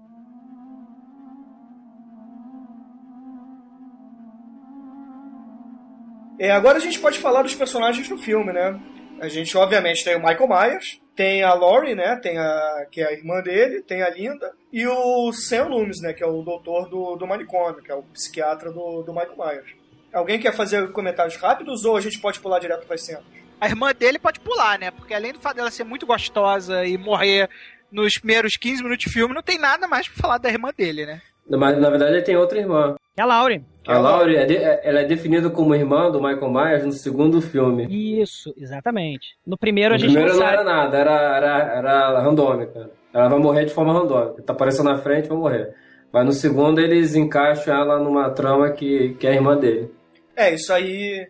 [6.38, 8.78] É, agora a gente pode falar dos personagens do filme, né?
[9.20, 12.16] A gente, obviamente, tem o Michael Myers, tem a Laurie, né?
[12.16, 16.12] Tem a, que é a irmã dele, tem a Linda, e o Sam Loomis, né?
[16.12, 19.74] Que é o doutor do, do manicômio, que é o psiquiatra do, do Michael Myers.
[20.12, 23.24] Alguém quer fazer comentários rápidos ou a gente pode pular direto para as cenas?
[23.60, 24.90] A irmã dele pode pular, né?
[24.90, 27.48] Porque além do fato dela ser muito gostosa e morrer
[27.90, 31.06] nos primeiros 15 minutos de filme, não tem nada mais pra falar da irmã dele,
[31.06, 31.22] né?
[31.48, 32.94] Mas na verdade ele tem outra irmã.
[33.16, 33.64] É a Laurie.
[33.86, 37.40] A Laurie, é de- é- ela é definida como irmã do Michael Myers no segundo
[37.42, 37.86] filme.
[38.20, 39.36] Isso, exatamente.
[39.46, 40.56] No primeiro a No gente primeiro não não sabe.
[40.58, 42.90] era nada, era, era, era randômica.
[43.12, 44.42] Ela vai morrer de forma randômica.
[44.42, 45.74] Tá aparecendo na frente, vai morrer.
[46.12, 49.90] Mas no segundo eles encaixam ela numa trama que, que é a irmã dele.
[50.36, 51.28] É, isso aí.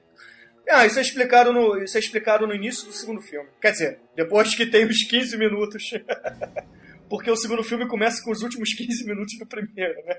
[0.70, 3.48] Ah, isso é explicado no, isso é explicado no início do segundo filme.
[3.60, 5.82] Quer dizer, depois que tem os 15 minutos.
[7.10, 10.14] Porque o segundo filme começa com os últimos 15 minutos do primeiro, né?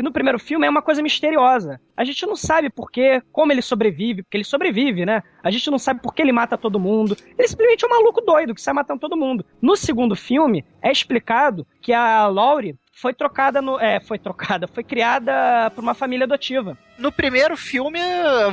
[0.00, 1.78] que no primeiro filme é uma coisa misteriosa.
[1.94, 5.22] A gente não sabe por quê, como ele sobrevive, porque ele sobrevive, né?
[5.44, 7.14] A gente não sabe por que ele mata todo mundo.
[7.38, 9.44] Ele simplesmente é um maluco doido que sai matando todo mundo.
[9.60, 13.80] No segundo filme, é explicado que a Laurie foi trocada no.
[13.80, 16.76] É, foi trocada, foi criada por uma família adotiva.
[16.98, 17.98] No primeiro filme,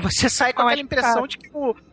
[0.01, 1.27] você sai com Não, é aquela impressão explicado.
[1.27, 1.49] de que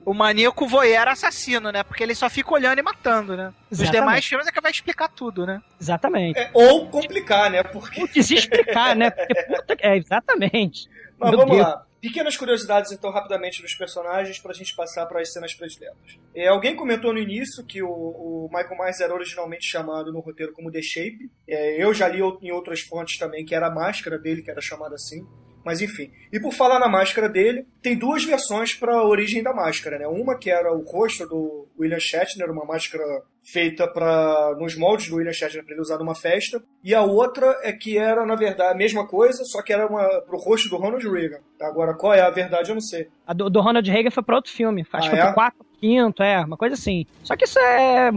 [0.07, 1.83] o, o maníaco voyeur era assassino, né?
[1.83, 3.53] Porque ele só fica olhando e matando, né?
[3.71, 4.01] Nos Exatamente.
[4.01, 5.61] demais filmes é que vai explicar tudo, né?
[5.81, 6.39] Exatamente.
[6.39, 7.63] É, ou complicar, né?
[7.65, 8.01] Porque.
[8.01, 9.11] Putz, explicar, né?
[9.11, 10.89] Porque, puta, que- é, exatamente.
[11.19, 11.67] Mas Meu vamos Deus.
[11.69, 11.83] lá.
[12.05, 16.19] Pequenas curiosidades, então, rapidamente dos personagens pra gente passar para as cenas prediletas.
[16.35, 20.53] É, alguém comentou no início que o, o Michael Myers era originalmente chamado no roteiro
[20.53, 21.31] como The Shape.
[21.49, 24.61] É, eu já li em outras fontes também que era a máscara dele que era
[24.61, 25.27] chamada assim.
[25.65, 26.11] Mas enfim.
[26.33, 30.07] E por falar na máscara dele, tem duas versões para a origem da máscara, né?
[30.07, 33.03] Uma que era o rosto do William Shatner, uma máscara
[33.43, 37.59] feita para nos moldes do William Shatner para ele usar numa festa, e a outra
[37.63, 40.77] é que era na verdade a mesma coisa, só que era uma pro rosto do
[40.77, 41.39] Ronald Reagan.
[41.61, 43.09] Agora qual é a verdade eu não sei.
[43.27, 44.83] A do, do Ronald Reagan foi pra outro filme.
[44.93, 45.25] Acho Ah, que foi é?
[45.27, 47.07] pro quarto, quinto, é, uma coisa assim.
[47.23, 48.11] Só que isso é,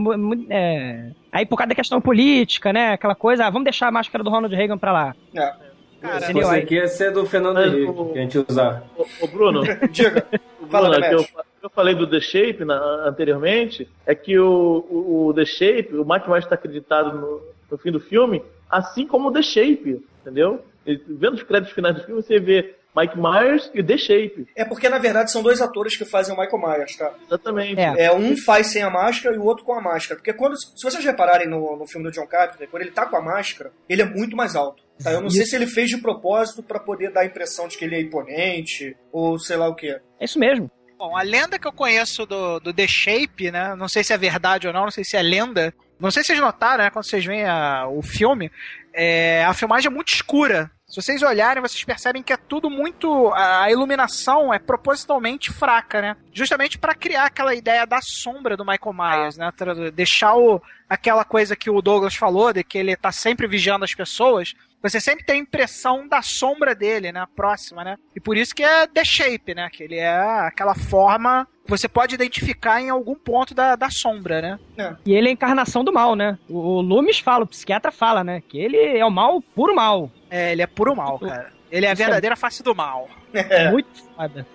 [0.49, 1.11] é.
[1.31, 2.93] Aí por causa da questão política, né?
[2.93, 5.15] Aquela coisa, ah, vamos deixar a máscara do Ronald Reagan pra lá.
[5.35, 5.66] É.
[6.07, 8.83] Cara, Se fosse Aí- aqui ia ser do Fernando Henrique, o- que a gente usar.
[8.97, 10.25] Ô, ô, Bruno, Diga.
[10.61, 11.25] o Fala, Bruno, que eu,
[11.63, 16.05] eu falei do The Shape na- anteriormente, é que o, o, o The Shape, o
[16.05, 17.41] Mike Myers está acreditado no,
[17.71, 20.63] no fim do filme, assim como o The Shape, entendeu?
[20.85, 24.47] E vendo os créditos finais do filme, você vê Mike Myers e o The Shape.
[24.55, 27.13] É porque na verdade são dois atores que fazem o Michael Myers, tá?
[27.25, 27.79] Exatamente.
[27.79, 28.05] É.
[28.05, 30.15] É, um faz sem a máscara e o outro com a máscara.
[30.19, 33.17] Porque quando, se vocês repararem no, no filme do John Carpenter, quando ele tá com
[33.17, 34.83] a máscara, ele é muito mais alto.
[35.03, 35.11] Tá?
[35.11, 37.85] Eu não sei se ele fez de propósito pra poder dar a impressão de que
[37.85, 39.99] ele é imponente, ou sei lá o quê.
[40.19, 40.69] É isso mesmo.
[40.97, 43.75] Bom, a lenda que eu conheço do, do The Shape, né?
[43.75, 45.71] Não sei se é verdade ou não, não sei se é lenda.
[45.99, 46.89] Não sei se vocês notaram, né?
[46.89, 48.51] Quando vocês veem a- o filme,
[48.93, 50.71] é, a filmagem é muito escura.
[50.87, 53.33] Se vocês olharem, vocês percebem que é tudo muito.
[53.33, 56.17] A iluminação é propositalmente fraca, né?
[56.31, 59.51] Justamente para criar aquela ideia da sombra do Michael Myers, né?
[59.93, 63.93] Deixar o, aquela coisa que o Douglas falou, de que ele tá sempre vigiando as
[63.93, 64.53] pessoas.
[64.81, 67.25] Você sempre tem a impressão da sombra dele, né?
[67.35, 67.97] Próxima, né?
[68.15, 69.69] E por isso que é The Shape, né?
[69.69, 74.59] Que ele é aquela forma você pode identificar em algum ponto da, da sombra, né?
[75.05, 76.37] E ele é a encarnação do mal, né?
[76.49, 78.41] O, o Loomis fala, o psiquiatra fala, né?
[78.47, 80.11] Que ele é o mal, puro mal.
[80.29, 81.51] É, ele é puro mal, cara.
[81.71, 83.09] Ele é a é- verdadeira face do mal.
[83.33, 83.69] É.
[83.69, 84.47] Muito foda.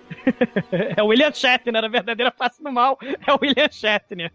[0.97, 4.31] é o William Shatner, a verdadeira face do mal é o William Shatner.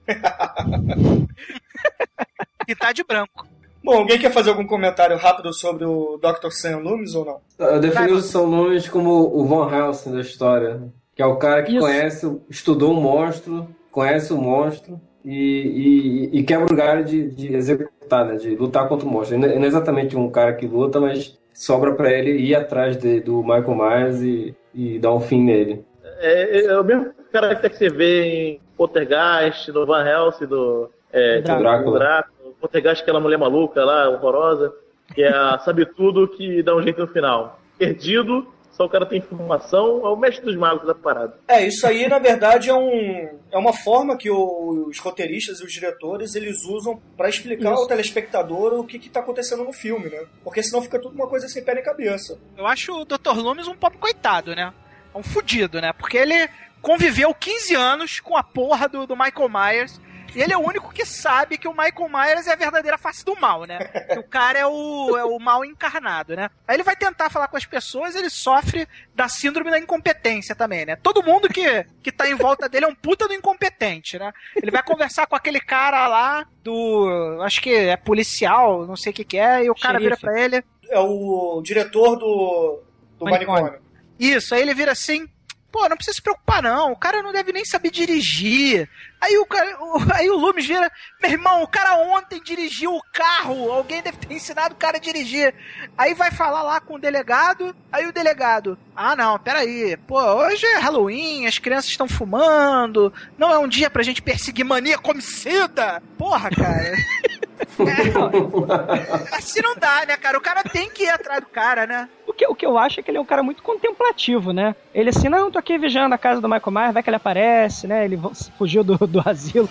[2.67, 3.49] E tá de branco.
[3.83, 6.51] Bom, alguém quer fazer algum comentário rápido sobre o Dr.
[6.51, 7.41] Sam Loomis ou não?
[7.59, 10.83] Eu defini o São Loomis como o Von Helsing da história.
[11.19, 11.81] Que é o cara que Isso.
[11.81, 17.57] conhece, estudou um monstro, conhece o monstro e, e, e quebra o galho de, de
[17.57, 18.37] executar, né?
[18.37, 19.35] De lutar contra o monstro.
[19.37, 22.55] Ele não é- não é exatamente um cara que luta, mas sobra pra ele ir
[22.55, 25.85] atrás de- do Michael Myers e, e dar um fim nele.
[26.21, 31.41] É, é o mesmo caráter que você vê em Poltergeist, no Van Helsing, do é,
[31.41, 31.69] Drácula.
[31.69, 31.99] Drácula.
[31.99, 32.53] Drácula.
[32.61, 34.73] Poltergeist, aquela mulher maluca lá, horrorosa,
[35.13, 37.59] que é a sabe tudo que dá um jeito no final.
[37.77, 38.47] Perdido,
[38.79, 41.37] só o cara tem informação, é o mestre dos magos da parada.
[41.49, 45.73] É, isso aí, na verdade, é, um, é uma forma que os roteiristas e os
[45.73, 47.83] diretores eles usam pra explicar Isso.
[47.83, 50.25] ao telespectador o que, que tá acontecendo no filme, né?
[50.45, 52.39] Porque senão fica tudo uma coisa sem pé nem cabeça.
[52.57, 53.37] Eu acho o Dr.
[53.37, 54.73] Loomis um pobre coitado, né?
[55.13, 55.93] É um fudido, né?
[55.93, 56.49] Porque ele
[56.81, 60.01] conviveu 15 anos com a porra do, do Michael Myers.
[60.39, 63.25] E ele é o único que sabe que o Michael Myers é a verdadeira face
[63.25, 63.77] do mal, né?
[64.09, 66.49] Que o cara é o, é o mal encarnado, né?
[66.65, 70.87] Aí ele vai tentar falar com as pessoas, ele sofre da síndrome da incompetência também,
[70.87, 70.95] né?
[70.95, 74.33] Todo mundo que, que tá em volta dele é um puta do incompetente, né?
[74.55, 77.41] Ele vai conversar com aquele cara lá do.
[77.43, 80.25] Acho que é policial, não sei o que, que é, e o cara vira Xerife.
[80.25, 80.65] pra ele.
[80.89, 82.81] É o diretor do,
[83.19, 83.63] do Manicômio.
[83.63, 83.89] manicômio.
[84.21, 85.29] Isso, aí ele vira assim,
[85.71, 88.89] pô, não precisa se preocupar não, o cara não deve nem saber dirigir.
[89.21, 93.03] Aí o cara, o- aí o Loomis vira, meu irmão, o cara ontem dirigiu o
[93.13, 95.55] carro, alguém deve ter ensinado o cara a dirigir.
[95.97, 100.65] Aí vai falar lá com o delegado, aí o delegado, ah não, peraí, pô, hoje
[100.67, 106.03] é Halloween, as crianças estão fumando, não é um dia pra gente perseguir mania homicida.
[106.17, 106.97] Porra, cara.
[107.81, 110.39] É, assim não dá, né, cara?
[110.39, 112.09] O cara tem que ir atrás do cara, né?
[112.39, 114.77] O que, o que eu acho é que ele é um cara muito contemplativo, né?
[114.95, 117.89] Ele assim, não, tô aqui vigiando a casa do Michael Myers, vai que ele aparece,
[117.89, 118.05] né?
[118.05, 118.17] Ele
[118.57, 119.69] fugiu do, do asilo.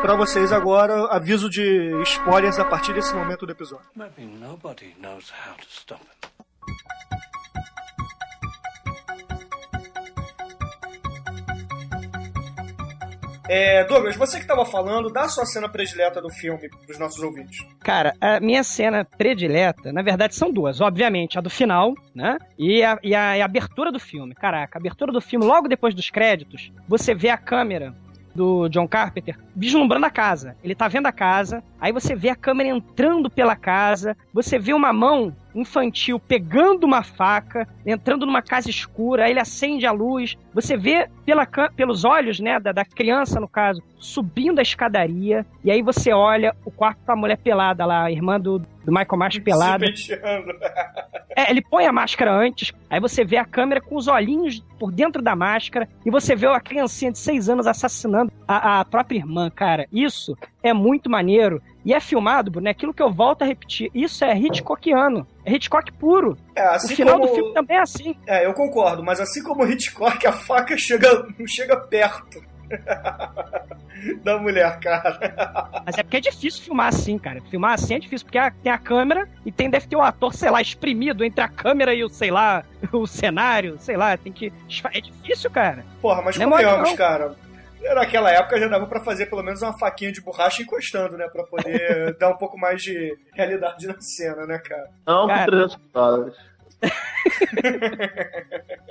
[0.00, 3.84] Pra vocês agora, aviso de spoilers a partir desse momento do episódio.
[3.94, 7.33] Maybe nobody knows how to stop him.
[13.48, 17.22] É, Douglas, você que tava falando, dá a sua cena predileta do filme pros nossos
[17.22, 17.58] ouvintes.
[17.80, 20.80] Cara, a minha cena predileta, na verdade, são duas.
[20.80, 22.38] Obviamente, a do final, né?
[22.58, 24.34] E a, e a- a abertura do filme.
[24.34, 27.94] Caraca, a abertura do filme, logo depois dos créditos, você vê a câmera
[28.34, 30.56] do John Carpenter vislumbrando a casa.
[30.64, 34.72] Ele tá vendo a casa, aí você vê a câmera entrando pela casa, você vê
[34.72, 40.36] uma mão infantil pegando uma faca, entrando numa casa escura, aí ele acende a luz,
[40.52, 45.70] você vê pela, pelos olhos, né, da, da criança, no caso, subindo a escadaria, e
[45.70, 49.38] aí você olha o quarto da mulher pelada lá, a irmã do, do Michael Myers
[49.38, 49.86] pelada.
[51.36, 54.92] É, ele põe a máscara antes, aí você vê a câmera com os olhinhos por
[54.92, 59.18] dentro da máscara, e você vê a criancinha de seis anos assassinando a, a própria
[59.18, 59.86] irmã, cara.
[59.92, 61.62] Isso é muito maneiro.
[61.84, 63.90] E é filmado, Bruno, é aquilo que eu volto a repetir.
[63.94, 65.26] Isso é Hitchcockiano.
[65.44, 66.36] É Hitchcock puro.
[66.56, 67.28] É, assim o final como...
[67.28, 68.16] do filme também é assim.
[68.26, 72.40] É, eu concordo, mas assim como o Hitchcock, a faca chega, não chega perto
[74.22, 75.82] da mulher, cara.
[75.84, 77.40] Mas é porque é difícil filmar assim, cara.
[77.50, 80.50] Filmar assim é difícil, porque tem a câmera e tem, deve ter o ator, sei
[80.50, 84.52] lá, espremido entre a câmera e o, sei lá, o cenário, sei lá, tem que.
[84.92, 85.84] É difícil, cara.
[86.00, 86.96] Porra, mas Não é convenhamos, não.
[86.96, 87.34] cara.
[87.94, 91.28] Naquela época já dava pra fazer pelo menos uma faquinha de borracha encostando, né?
[91.28, 94.88] Pra poder dar um pouco mais de realidade na cena, né, cara?
[95.06, 95.44] Não, Cara.
[95.44, 96.34] por 300 dólares.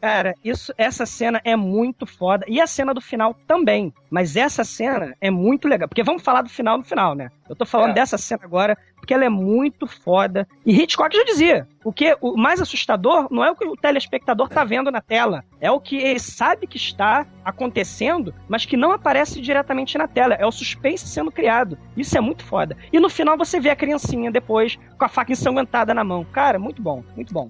[0.00, 2.44] Cara, isso, essa cena é muito foda.
[2.48, 3.92] E a cena do final também.
[4.10, 5.88] Mas essa cena é muito legal.
[5.88, 7.30] Porque vamos falar do final no final, né?
[7.48, 7.94] Eu tô falando É.
[7.94, 10.48] dessa cena agora porque ela é muito foda.
[10.64, 14.48] E Hitchcock já dizia: o que o mais assustador não é o que o telespectador
[14.48, 18.92] tá vendo na tela, é o que ele sabe que está acontecendo, mas que não
[18.92, 20.34] aparece diretamente na tela.
[20.34, 21.78] É o suspense sendo criado.
[21.96, 22.76] Isso é muito foda.
[22.92, 26.24] E no final você vê a criancinha depois com a faca ensanguentada na mão.
[26.24, 27.48] Cara, muito bom, muito bom.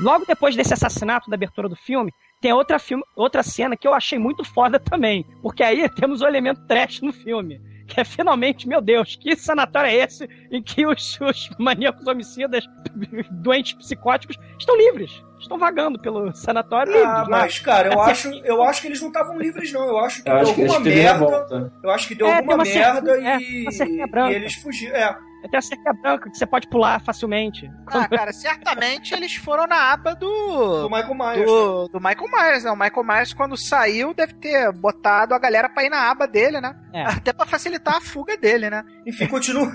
[0.00, 3.92] Logo depois desse assassinato da abertura do filme, tem outra, filme, outra cena que eu
[3.92, 5.24] achei muito foda também.
[5.42, 7.60] Porque aí temos o elemento trash no filme.
[7.88, 12.62] Que é finalmente, meu Deus, que sanatório é esse em que os, os maníacos homicidas,
[13.32, 15.10] doentes psicóticos, estão livres?
[15.40, 17.28] Estão vagando pelo sanatório Ah, livres.
[17.28, 17.38] né?
[17.38, 19.84] mas, cara, eu acho, eu acho que eles não estavam livres, não.
[19.88, 21.72] Eu acho que Eu deu acho que alguma teve merda.
[21.82, 24.32] Eu acho que deu É, alguma uma merda cerquinha- é, e, branca.
[24.32, 24.94] e eles fugiram.
[24.94, 25.18] É,
[25.50, 27.70] Tem a cerca branca que você pode pular facilmente.
[27.86, 30.90] Ah, cara, certamente eles foram na aba do do.
[30.90, 31.38] Michael Myers.
[31.40, 31.46] né?
[31.46, 32.70] Do, do Michael Myers, né?
[32.70, 36.60] O Michael Myers, quando saiu, deve ter botado a galera pra ir na aba dele,
[36.60, 36.74] né?
[36.92, 37.02] É.
[37.04, 38.84] Até pra facilitar a fuga dele, né?
[39.06, 39.70] Enfim, continua,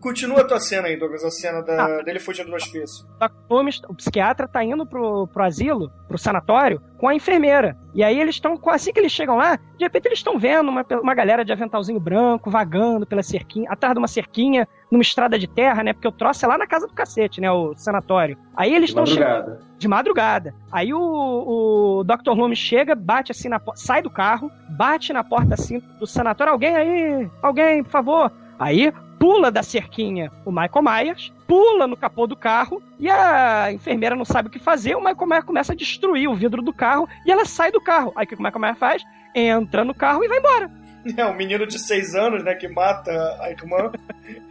[0.00, 2.02] continua a tua cena aí, Douglas, a cena da- Ah.
[2.02, 3.06] dele fugindo do hospício.
[3.20, 3.30] Dr.
[3.50, 7.76] Loomis, o psiquiatra tá indo pro, pro asilo, pro sanatório, com a enfermeira.
[7.94, 10.84] E aí eles estão, assim que eles chegam lá, de repente eles estão vendo uma,
[11.02, 15.46] uma galera de aventalzinho branco vagando pela cerquinha, atrás de uma cerquinha, numa estrada de
[15.48, 15.92] terra, né?
[15.92, 17.50] Porque o troço é lá na casa do cacete, né?
[17.50, 18.36] O sanatório.
[18.56, 19.60] Aí eles estão chegando Madrugada.
[19.78, 20.54] de madrugada.
[20.70, 21.00] Aí o,
[22.00, 22.30] o Dr.
[22.32, 26.52] Loomis chega, bate assim na porta, sai do carro, bate na porta assim do sanatório.
[26.52, 27.30] Alguém aí?
[27.42, 28.32] Alguém, por favor.
[28.58, 34.16] Aí pula da cerquinha o Michael Myers, pula no capô do carro e a enfermeira
[34.16, 34.94] não sabe o que fazer.
[34.94, 38.12] O Michael Myers começa a destruir o vidro do carro e ela sai do carro.
[38.16, 39.02] Aí o que o Michael Myers faz?
[39.34, 40.70] Entra no carro e vai embora.
[41.16, 43.92] É, um menino de 6 anos, né, que mata a irmã,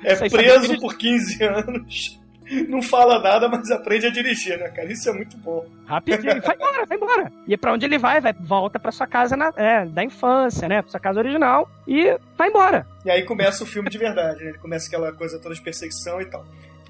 [0.02, 2.22] é preso por 15 anos,
[2.70, 4.92] não fala nada, mas aprende a dirigir, né, cara?
[4.92, 5.66] Isso é muito bom.
[5.86, 7.32] Rapidinho, vai embora, vai embora.
[7.48, 8.20] E pra onde ele vai?
[8.22, 10.82] Vai volta pra sua casa na- é, da infância, né?
[10.82, 12.88] Pra sua casa original e vai embora.
[13.04, 14.50] E aí começa o filme de verdade, né?
[14.50, 16.46] Ele começa aquela coisa toda de perseguição e tal.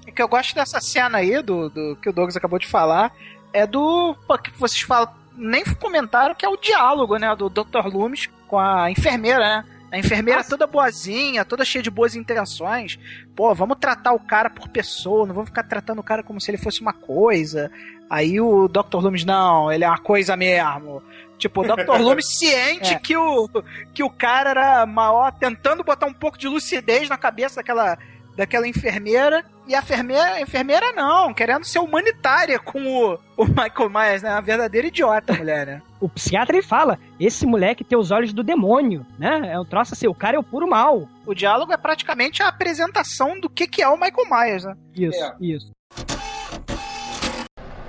[0.06, 3.12] O que eu gosto dessa cena aí, do, do que o Douglas acabou de falar,
[3.52, 4.14] é do.
[4.26, 7.34] pô, que vocês falam, nem comentaram que é o diálogo, né?
[7.34, 7.86] Do Dr.
[7.92, 9.64] Loomis com a enfermeira, né?
[9.96, 10.50] A enfermeira Nossa.
[10.50, 12.98] toda boazinha, toda cheia de boas intenções.
[13.34, 16.50] Pô, vamos tratar o cara por pessoa, não vamos ficar tratando o cara como se
[16.50, 17.70] ele fosse uma coisa.
[18.10, 18.98] Aí o Dr.
[18.98, 21.02] Loomis, não, ele é uma coisa mesmo.
[21.38, 21.96] Tipo, o Dr.
[21.98, 22.98] Loomis ciente É.
[22.98, 23.48] que, o,
[23.94, 27.96] que o cara era maior, tentando botar um pouco de lucidez na cabeça daquela,
[28.36, 29.44] daquela enfermeira.
[29.66, 34.30] E a enfermeira, a enfermeira não, querendo ser humanitária com o, o Michael Myers, né?
[34.30, 35.82] Uma verdadeira idiota, mulher, né?
[35.98, 39.40] O psiquiatra ele fala: esse moleque tem os olhos do demônio, né?
[39.52, 41.08] É um troço assim, o cara é o puro mal.
[41.24, 44.76] O diálogo é praticamente a apresentação do que, que é o Michael Myers, né?
[44.94, 45.34] Isso, É.
[45.40, 45.72] isso.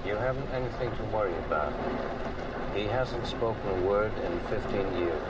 [0.05, 1.73] You haven't anything to worry about.
[2.73, 5.21] He hasn't spoken a word in 15 years.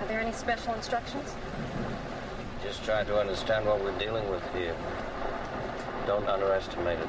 [0.00, 1.36] Are there any special instructions?
[2.62, 4.74] Just try to understand what we're dealing with here.
[6.06, 7.08] Don't underestimate it,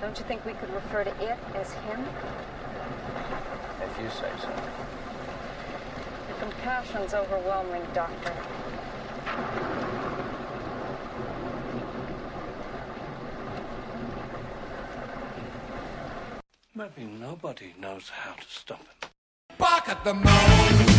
[0.00, 2.04] Don't you think we could refer to it as him?
[3.82, 4.48] if you say so.
[6.28, 8.32] The compassion's overwhelming, Doctor.
[16.74, 19.10] Maybe nobody knows how to stop him.
[19.58, 20.93] Bark at the moon.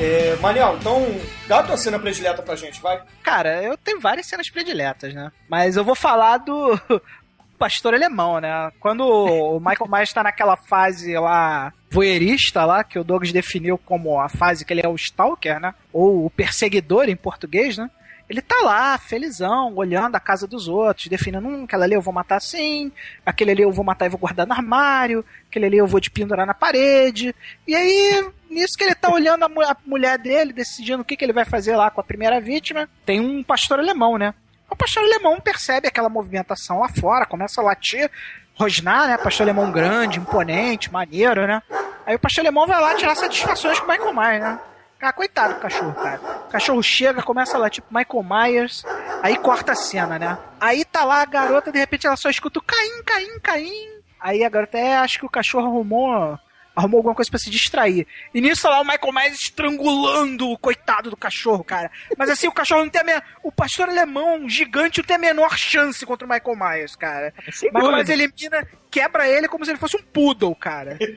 [0.00, 1.06] É, Maniel, então
[1.46, 3.02] dá a tua cena predileta pra gente, vai.
[3.22, 5.30] Cara, eu tenho várias cenas prediletas, né?
[5.46, 6.80] Mas eu vou falar do
[7.58, 8.72] pastor alemão, né?
[8.80, 14.18] Quando o Michael Myers tá naquela fase lá voyeurista lá, que o Douglas definiu como
[14.18, 15.74] a fase que ele é o stalker, né?
[15.92, 17.90] Ou o perseguidor em português, né?
[18.26, 22.14] Ele tá lá, felizão, olhando a casa dos outros, definindo, hum, aquela ali eu vou
[22.14, 22.92] matar assim,
[23.26, 26.10] aquele ali eu vou matar e vou guardar no armário, aquele ali eu vou de
[26.10, 27.34] pendurar na parede.
[27.66, 31.16] E aí, nisso que ele tá olhando a, mu- a mulher dele, decidindo o que,
[31.16, 34.34] que ele vai fazer lá com a primeira vítima, tem um pastor alemão, né?
[34.68, 38.10] O pastor alemão percebe aquela movimentação lá fora, começa a latir,
[38.54, 39.16] rosnar, né?
[39.18, 41.62] Pastor alemão grande, imponente, maneiro, né?
[42.06, 44.58] Aí o pastor alemão vai lá tirar satisfações com o Michael Myers, né?
[45.02, 46.20] Ah, coitado do cachorro, cara.
[46.46, 48.84] O cachorro chega, começa lá, tipo, Michael Myers,
[49.22, 50.36] aí corta a cena, né?
[50.60, 53.88] Aí tá lá a garota, de repente ela só escuta o Caim, Caim, Caim.
[54.20, 56.38] Aí a garota, é, acho que o cachorro arrumou,
[56.80, 58.06] arrumou alguma coisa pra se distrair.
[58.34, 61.90] E nisso lá o Michael Myers estrangulando o coitado do cachorro, cara.
[62.16, 63.22] Mas assim, o cachorro não tem a menor...
[63.42, 67.32] O pastor alemão gigante não tem a menor chance contra o Michael Myers, cara.
[67.52, 70.98] Sem O Michael Myers elimina, quebra ele como se ele fosse um poodle, cara.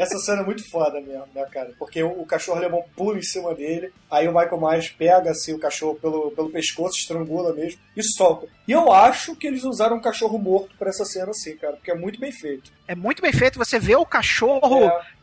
[0.00, 1.72] Essa cena é muito foda mesmo, né, cara?
[1.78, 5.52] Porque o, o cachorro alemão pula em cima dele, aí o Michael Myers pega assim,
[5.52, 8.46] o cachorro pelo, pelo pescoço, estrangula mesmo e solta.
[8.66, 11.90] E eu acho que eles usaram um cachorro morto pra essa cena assim, cara, porque
[11.90, 12.70] é muito bem feito.
[12.88, 14.84] É muito bem feito, você vê o cachorro...
[14.84, 15.20] É,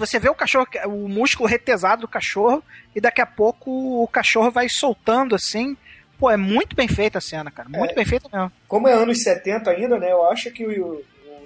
[0.00, 2.62] Você, vê o cachorro, o músculo retesado do cachorro,
[2.94, 5.76] e daqui a pouco o cachorro vai soltando assim.
[6.18, 7.68] Pô, é muito bem feita a cena, cara.
[7.68, 7.94] Muito É.
[7.94, 8.50] bem feita mesmo.
[8.66, 10.10] como é anos 70 ainda, né?
[10.10, 11.00] Eu acho que o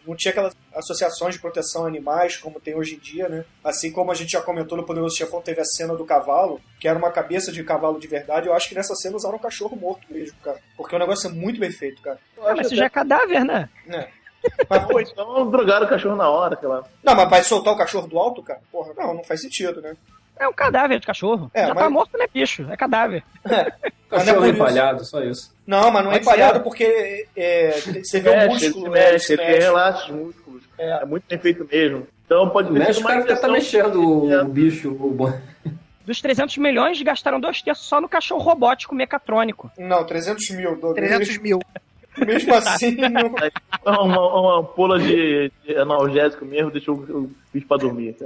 [0.07, 3.45] não tinha aquelas associações de proteção a animais como tem hoje em dia, né?
[3.63, 6.89] Assim como a gente já comentou no Poderoso Chefão, teve a cena do cavalo, que
[6.89, 8.47] era uma cabeça de cavalo de verdade.
[8.47, 10.59] Eu acho que nessa cena usaram um cachorro morto mesmo, cara.
[10.77, 12.19] Porque o negócio é muito bem feito, cara.
[12.39, 13.69] Ah, mas isso já é cadáver, né?
[13.89, 14.09] É.
[14.69, 16.85] Mas, pô, então drogaram o cachorro na hora, sei lá.
[17.03, 18.61] Não, mas vai soltar o cachorro do alto, cara?
[18.71, 19.97] Porra, não, não faz sentido, né?
[20.41, 21.51] É um cadáver de cachorro.
[21.55, 23.23] É, já mas- tá morto, não é bicho, é cadáver.
[23.45, 23.71] É
[24.09, 24.55] Cachorro isso.
[24.55, 25.55] empalhado, só isso.
[25.67, 27.71] Não, mas não é Pode empalhado porque é,
[28.03, 29.01] você vê o músculo, né?
[29.03, 29.59] Ele mexe, ele mexe.
[29.61, 30.63] relaxa os músculos.
[30.79, 31.05] É.
[31.05, 32.07] muito bem feito mesmo.
[32.25, 34.91] Então pode ter Mexe, sido o cara estar invenção- mexendo o, o bicho.
[34.93, 35.33] O...
[36.07, 39.71] Dos 300 milhões, gastaram dois terços só no cachorro robótico mecatrônico.
[39.79, 40.75] Não, 300 mil.
[40.81, 41.61] do- 300 mil.
[42.27, 43.35] Mesmo assim, não...
[43.85, 48.17] Uma, uma ampola de, de analgésico mesmo deixou o, o bicho pra dormir.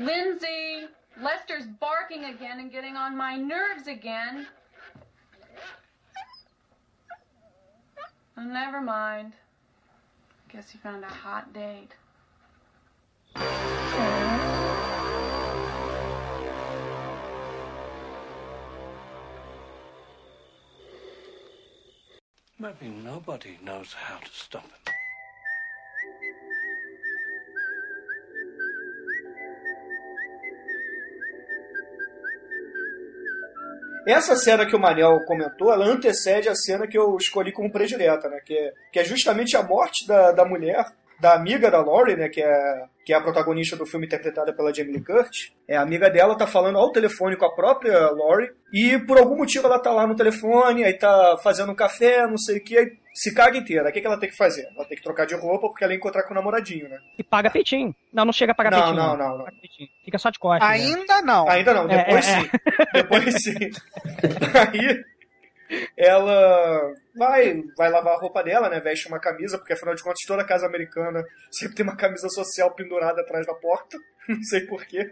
[0.00, 0.86] Lindsay,
[1.20, 4.46] Lester's barking again and getting on my nerves again.
[8.38, 9.34] Oh, never mind.
[10.50, 11.94] Guess he found a hot date.
[22.58, 24.89] Maybe nobody knows how to stop him.
[34.06, 38.28] Essa cena que o Manel comentou, ela antecede a cena que eu escolhi como predileta,
[38.28, 38.40] né?
[38.44, 40.84] Que é, que é justamente a morte da, da mulher,
[41.20, 42.28] da amiga da Laurie, né?
[42.28, 45.52] Que é, que é a protagonista do filme interpretada pela Jamie Lee Curtis.
[45.68, 49.36] É, a amiga dela tá falando ao telefone com a própria Laurie e por algum
[49.36, 52.78] motivo ela tá lá no telefone, aí tá fazendo um café, não sei o que,
[52.78, 53.88] aí se caga inteira.
[53.88, 54.66] O que, que ela tem que fazer?
[54.74, 56.98] Ela tem que trocar de roupa porque ela ia encontrar com o namoradinho, né?
[57.18, 57.94] E paga peitinho.
[58.12, 58.96] Não, não chega a pagar Não, peitinho.
[58.96, 59.46] não, não, não.
[60.04, 60.68] Fica só de costas.
[60.68, 60.74] né?
[60.76, 61.48] Ainda não.
[61.48, 62.40] Ainda não, É, depois é, é.
[62.40, 62.50] sim.
[62.92, 63.70] Depois sim.
[64.70, 65.04] Aí
[65.96, 68.80] ela vai, vai lavar a roupa dela, né?
[68.80, 72.72] Veste uma camisa, porque afinal de contas toda casa americana sempre tem uma camisa social
[72.74, 73.96] pendurada atrás da porta.
[74.28, 75.08] Não sei porquê.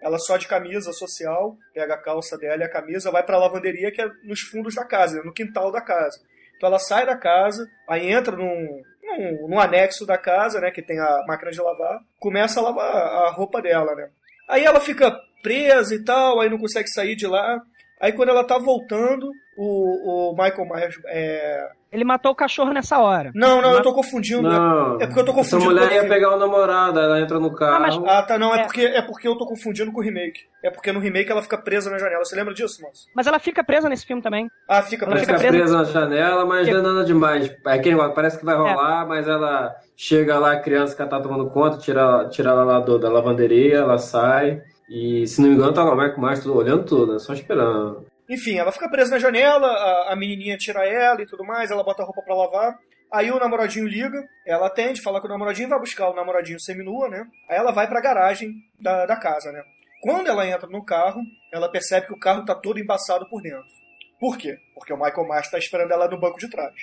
[0.00, 3.90] Ela só de camisa social, pega a calça dela e a camisa, vai pra lavanderia
[3.90, 6.20] que é nos fundos da casa, no quintal da casa.
[6.56, 10.82] Então ela sai da casa, aí entra num, num, num anexo da casa, né, que
[10.82, 14.08] tem a máquina de lavar, começa a lavar a roupa dela, né.
[14.48, 17.60] Aí ela fica presa e tal, aí não consegue sair de lá.
[18.00, 21.68] Aí quando ela tá voltando, o, o Michael Myers é...
[21.92, 23.30] Ele matou o cachorro nessa hora.
[23.36, 24.42] Não, não, eu tô confundindo.
[24.42, 25.00] Não.
[25.00, 25.70] É porque eu tô Essa confundindo.
[25.70, 28.04] mulher com o ia pegar o namorado, ela entra no carro.
[28.08, 28.64] Ah, tá, não, é, É.
[28.64, 30.40] Porque, é porque eu tô confundindo com o remake.
[30.60, 32.24] É porque no remake ela fica presa na janela.
[32.24, 33.06] Você lembra disso, moço?
[33.14, 34.50] Mas ela fica presa nesse filme também.
[34.68, 35.26] Ah, fica Ela presa.
[35.26, 37.48] fica presa- presa na janela, mas não é nada demais.
[37.64, 41.20] É aquele parece que vai rolar, mas ela chega lá, a criança que ela tá
[41.20, 44.60] tomando conta, tira, tira ela lá do- da lavanderia, ela sai.
[44.90, 47.18] E se não me engano, tá lá o Marco mais tudo olhando tudo, né?
[47.20, 48.04] Só esperando.
[48.28, 51.84] Enfim, ela fica presa na janela, a, a menininha tira ela e tudo mais, ela
[51.84, 52.78] bota a roupa pra lavar.
[53.12, 57.08] Aí o namoradinho liga, ela atende, fala com o namoradinho, vai buscar o namoradinho seminua,
[57.08, 57.26] né?
[57.48, 59.62] Aí ela vai pra garagem da, da casa, né?
[60.02, 61.22] Quando ela entra no carro,
[61.52, 63.64] ela percebe que o carro tá todo embaçado por dentro.
[64.18, 64.58] Por quê?
[64.74, 66.74] Porque o Michael Myers tá esperando ela no banco de trás.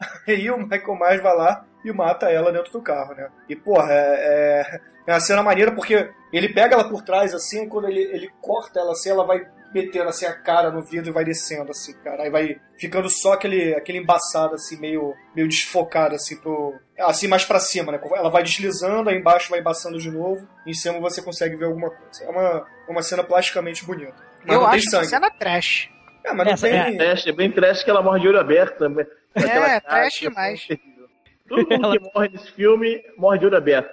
[0.28, 3.30] Aí o Michael Myers vai lá e mata ela dentro do carro, né?
[3.48, 7.68] E, porra, é, é, é uma cena maneira porque ele pega ela por trás, assim,
[7.68, 9.44] quando ele, ele corta ela assim, ela vai
[9.74, 12.22] metendo assim a cara no vidro e vai descendo, assim, cara.
[12.24, 16.74] Aí vai ficando só aquele, aquele embaçado, assim, meio, meio desfocado, assim, pro.
[16.98, 18.00] Assim, mais pra cima, né?
[18.14, 21.90] Ela vai deslizando, aí embaixo vai embaçando de novo, em cima você consegue ver alguma
[21.90, 22.24] coisa.
[22.24, 24.14] É uma, uma cena plasticamente bonita.
[24.44, 25.02] Mas Eu não tem acho sangue.
[25.06, 25.90] essa cena trash.
[26.24, 26.96] É, mas não Essa- tem.
[26.96, 29.06] Trash, é bem trash que ela morre de olho aberto também.
[29.34, 30.66] É, trash que é demais.
[30.66, 31.06] terrível.
[31.48, 33.90] Todo mundo que morre nesse filme morre de olho aberto.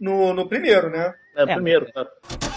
[0.00, 1.14] No, no primeiro, né?
[1.36, 1.46] É, É.
[1.54, 2.08] primeiro, claro.
[2.30, 2.51] No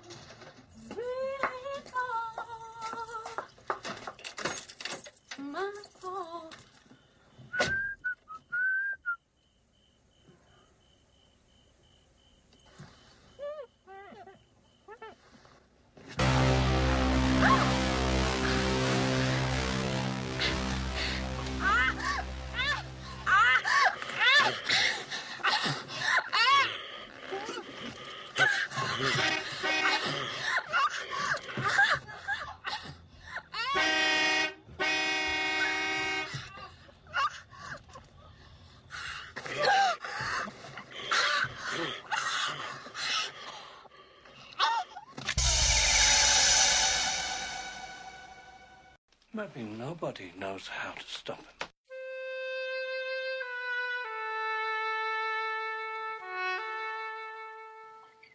[49.37, 51.67] Maybe nobody knows how to stop him.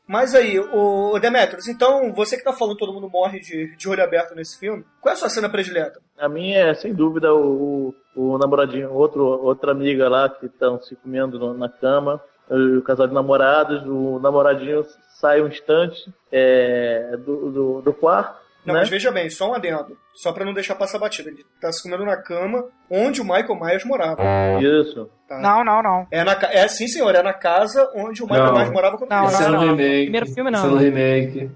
[0.07, 4.03] Mas aí, o Demetrius, então você que tá falando todo mundo morre de, de olho
[4.03, 6.01] aberto nesse filme, qual é a sua cena predileta?
[6.19, 10.97] A minha é, sem dúvida, o, o namoradinho, outro, outra amiga lá que estão se
[10.97, 14.85] comendo no- na cama, o casal de namorados, o namoradinho
[15.21, 18.81] sai um instante é, do, do, do quarto, Não, né?
[18.81, 19.97] mas veja bem, só um adendo.
[20.15, 21.31] Só pra não deixar passar batida.
[21.31, 24.23] Ele tá se comendo na cama onde o Michael Myers morava.
[24.61, 25.11] Isso.
[25.27, 25.41] Tá?
[25.41, 26.07] Não, não, não.
[26.13, 27.15] É, na, é sim, senhor.
[27.15, 28.53] É na casa onde o Michael Não.
[28.55, 29.75] Myers morava quando Não, Esse é não, no não.
[29.77, 30.03] remake.
[30.03, 30.59] Primeiro filme, não.
[30.61, 31.51] Esse é no remake.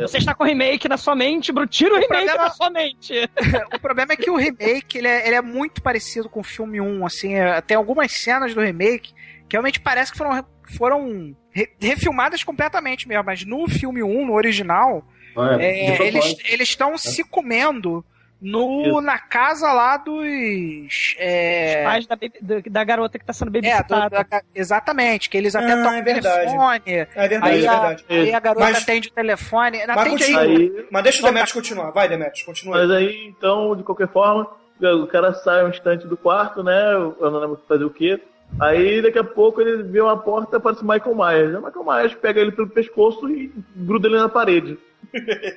[0.00, 1.68] Você está com o remake na sua mente, Bruno.
[1.68, 3.12] Tira o remake problema- da sua mente.
[3.74, 6.80] O problema é que o remake, ele é, ele é muito parecido com o filme
[6.80, 9.12] 1, assim, é, tem algumas cenas do remake
[9.48, 10.44] que realmente parece que foram,
[10.78, 15.04] foram re- refilmadas completamente mesmo, mas no filme 1, no original,
[15.36, 16.42] É, propósito.
[16.48, 18.04] eles estão se comendo
[18.40, 19.00] no, Isso.
[19.00, 21.14] na casa lá dos...
[21.16, 24.24] é, Pais da, baby- da garota que tá sendo é, do- babysitada.
[24.28, 26.36] da- exatamente, que eles até Ah, tocam é o verdade.
[26.46, 28.04] telefone, É verdade, aí, é a, verdade.
[28.08, 30.40] aí a garota Mas- atende o telefone, Mas, atende continua.
[30.42, 31.90] aí, Aí, mas deixa o Demetrius continuar.
[31.92, 32.78] Vai, Demetrius, continua.
[32.78, 34.48] Mas aí, então, de qualquer forma,
[34.80, 36.94] o cara sai um instante do quarto, né?
[36.94, 38.20] Eu não lembro fazer o quê.
[38.60, 41.54] Aí, daqui a pouco, ele vê uma porta, aparece o Michael Myers.
[41.58, 44.78] O Michael Myers pega ele pelo pescoço e gruda ele na parede.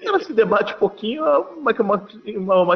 [0.01, 2.01] Ela se debate um pouquinho, o Michael,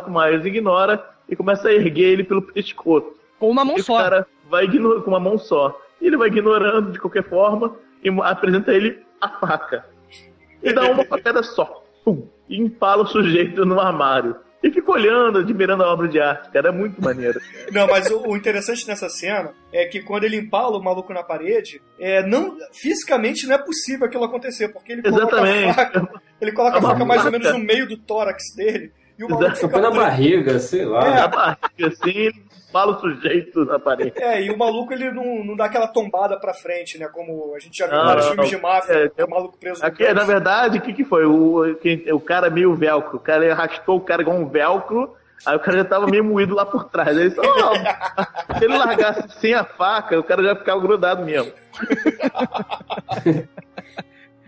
[0.08, 3.14] o Myers ignora e começa a erguer ele pelo pescoço.
[3.40, 3.98] Com uma mão E o só.
[3.98, 5.80] cara vai ignorando com uma mão só.
[6.02, 9.86] E ele vai ignorando de qualquer forma e apresenta ele a faca.
[10.62, 11.84] E dá uma facada só.
[12.04, 14.36] Pum, e empala o sujeito no armário.
[14.62, 16.68] E fica olhando, admirando a obra de arte, cara.
[16.68, 17.40] É muito maneiro.
[17.72, 21.24] Não, mas o, o interessante nessa cena é que quando ele empala o maluco na
[21.24, 25.76] parede, é, não, fisicamente não é possível aquilo acontecer, porque ele coloca a Exatamente.
[25.76, 29.24] faca, ele coloca a É faca mais ou menos no meio do tórax dele, e
[29.24, 29.60] o maluco Exato.
[29.60, 31.06] Só fica põe na barriga, sei lá.
[31.08, 31.14] É.
[31.16, 32.32] Na barriga, assim,
[32.70, 34.14] empala o sujeito na parede.
[34.16, 37.08] É, e o maluco ele não, não dá aquela tombada pra frente, né?
[37.12, 39.58] Como a gente já viu Não, vários não, filmes de máfia, é, que o maluco
[39.58, 40.26] preso no Aqui, na canto.
[40.28, 41.26] verdade, o que, que foi?
[41.26, 43.18] O, quem- o cara meio velcro.
[43.18, 45.14] O cara arrastou o cara igual um velcro.
[45.46, 47.18] Aí o cara já tava meio moído lá por trás.
[47.18, 47.74] Aí só, ó,
[48.60, 51.52] se ele largasse sem a faca, o cara já ficava grudado mesmo.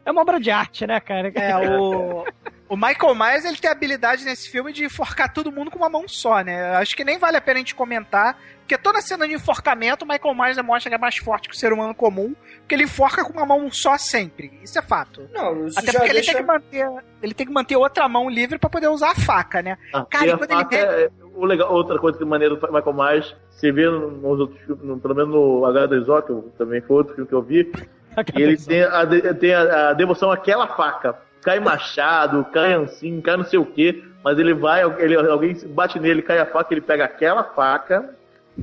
[0.03, 1.31] É uma obra de arte, né, cara?
[1.35, 2.25] É, o,
[2.71, 5.89] o Michael Myers ele tem a habilidade nesse filme de enforcar todo mundo com uma
[5.89, 6.73] mão só, né?
[6.77, 10.07] Acho que nem vale a pena a gente comentar, porque toda cena de enforcamento, o
[10.07, 13.25] Michael Myers demonstra que é mais forte que o ser humano comum, porque ele enforca
[13.25, 14.57] com uma mão só sempre.
[14.63, 15.27] Isso é fato.
[15.33, 16.31] Não, isso Até já porque deixa...
[16.31, 19.15] ele, tem que manter, ele tem que manter outra mão livre pra poder usar a
[19.15, 19.77] faca, né?
[19.93, 22.93] Ah, Cara, a quando ele é- o legal, outra coisa que é maneiro do Michael
[22.93, 27.15] Myers, você vê nos outros filmes, pelo menos no H2O, que eu, também foi outro
[27.15, 27.69] filme que eu vi,
[28.33, 29.05] e ele tem, a,
[29.35, 31.29] tem a, a devoção àquela faca.
[31.41, 35.99] Cai machado, cai ancinho, cai não sei o que, mas ele vai, ele, alguém bate
[35.99, 38.15] nele, cai a faca, ele pega aquela faca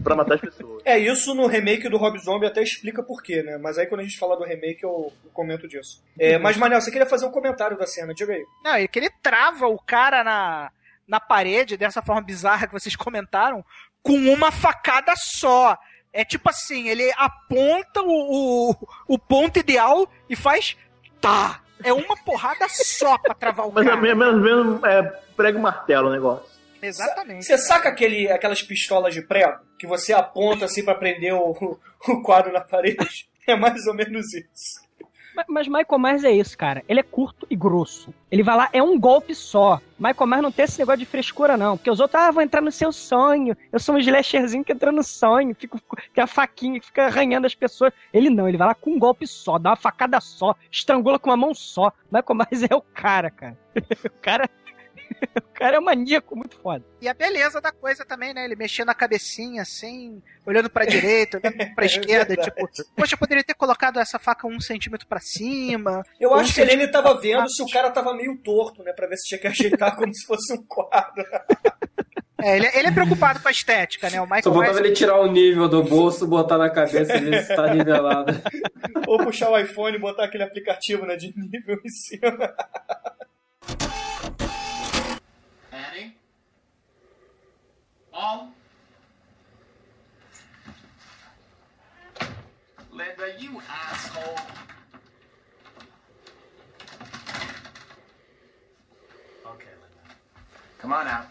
[0.03, 0.83] pra matar as pessoas.
[0.85, 3.59] É, isso no remake do Rob Zombie até explica por quê, né?
[3.59, 6.03] Mas aí quando a gente falar do remake eu, eu comento disso.
[6.19, 8.45] É, mas, Manel, você queria fazer um comentário da cena, diga aí.
[8.65, 10.71] Não, e que ele trava o cara na,
[11.07, 13.65] na parede, dessa forma bizarra que vocês comentaram,
[14.03, 15.77] com uma facada só.
[16.13, 18.77] É tipo assim, ele aponta o, o,
[19.07, 20.77] o ponto ideal e faz
[21.21, 21.63] tá.
[21.83, 24.01] É uma porrada só pra travar o Mas é cara.
[24.01, 25.03] menos menos é,
[25.37, 26.47] prega o martelo o negócio.
[26.81, 27.45] Exatamente.
[27.45, 32.23] Você saca aquele, aquelas pistolas de prego que você aponta assim pra prender o, o
[32.23, 33.29] quadro na parede?
[33.47, 34.88] É mais ou menos isso.
[35.49, 36.83] Mas- Michael Myers é isso, cara.
[36.89, 38.13] Ele é curto e grosso.
[38.31, 39.81] Ele vai lá, é um golpe só.
[39.99, 41.77] Michael Myers não tem esse negócio de frescura, não.
[41.77, 43.57] Porque os outros, ah, vou entrar no seu sonho.
[43.73, 45.55] Eu sou um slasherzinho que entra no sonho.
[45.55, 45.81] Fico,
[46.15, 47.93] tem a faquinha que fica arranhando as pessoas.
[48.13, 51.31] Ele não, ele vai lá com um golpe só, dá uma facada só, estrangula com
[51.31, 51.93] uma mão só.
[52.11, 53.57] Michael Myers é o cara, cara.
[54.05, 54.51] O cara.
[55.49, 56.85] O cara é um maníaco muito foda.
[57.01, 58.45] E a beleza da coisa também, né?
[58.45, 62.51] Ele mexendo a cabecinha assim, olhando pra direita, olhando pra esquerda, verdade.
[62.51, 66.03] tipo, poxa, eu poderia ter colocado essa faca um centímetro pra cima.
[66.21, 68.85] Eu um acho que ele, ele tava pra vendo se o cara tava meio torto,
[68.85, 68.93] né?
[68.93, 71.25] Pra ver se tinha que ajeitar como se fosse um quadro.
[72.41, 74.21] É, ele, ele é preocupado com a estética, né?
[74.21, 74.79] O Só Michael faltava Myers.
[74.79, 78.33] ele tirar o nível do bolso, botar na cabeça e ver se tá nivelado.
[79.09, 82.55] Ou puxar o iPhone e botar aquele aplicativo né, de nível em cima.
[88.19, 88.53] On?
[92.91, 94.35] Linda, you asshole.
[99.47, 100.17] Okay, Linda.
[100.79, 101.27] Come on out.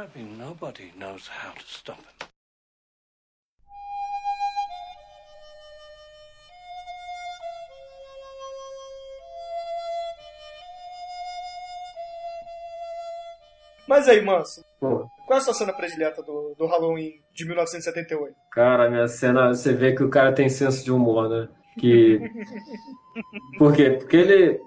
[0.00, 2.28] Maybe nobody knows how to stop him.
[13.86, 18.34] Mas aí, Manso, Pô, qual é a sua cena predileta do, do Halloween de 1978?
[18.52, 21.48] Cara, minha cena, você vê que o cara tem senso de humor, né?
[21.78, 22.18] Que.
[23.58, 23.90] Por quê?
[23.90, 24.60] Porque ele.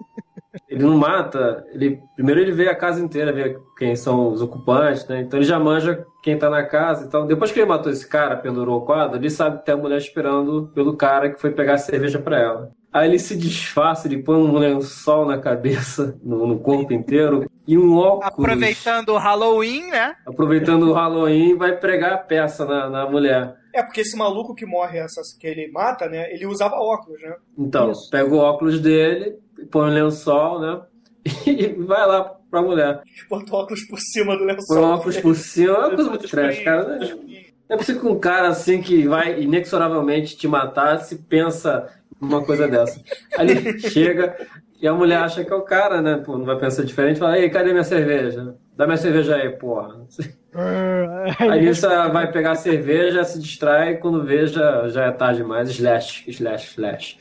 [0.74, 1.64] Ele não mata.
[1.72, 5.22] Ele, primeiro ele vê a casa inteira, vê quem são os ocupantes, né?
[5.22, 7.06] Então ele já manja quem tá na casa.
[7.06, 9.78] Então, depois que ele matou esse cara, pendurou o quadro, ele sabe que tem a
[9.78, 12.72] mulher esperando pelo cara que foi pegar a cerveja pra ela.
[12.92, 17.78] Aí ele se disfarça, ele põe um lençol na cabeça, no, no corpo inteiro, e
[17.78, 18.26] um óculos.
[18.26, 20.16] Aproveitando o Halloween, né?
[20.26, 23.56] Aproveitando o Halloween, vai pregar a peça na, na mulher.
[23.74, 26.32] É, porque esse maluco que morre, essas, que ele mata, né?
[26.32, 27.36] Ele usava óculos, né?
[27.58, 29.38] Então, pega o óculos dele,
[29.72, 30.82] põe o lençol, né?
[31.48, 33.02] E vai lá pra mulher.
[33.30, 34.76] Bota o óculos por cima do lençol.
[34.76, 37.00] Põe o óculos por cima, é uma coisa muito trash, cara.
[37.00, 41.90] Não é possível que um cara assim que vai inexoravelmente te matar se pensa
[42.22, 43.02] uma coisa dessa.
[43.38, 44.36] Aí ele chega
[44.84, 46.18] e a mulher acha que é o cara, né?
[46.18, 47.18] Pô, não vai pensar diferente.
[47.18, 48.54] Fala, ei, cadê minha cerveja?
[48.76, 50.06] Dá minha cerveja aí, porra.
[51.50, 55.70] Aí isso vai pegar a cerveja, se distrai, quando vê já, já é tarde demais.
[55.70, 57.18] Slash, slash, slash.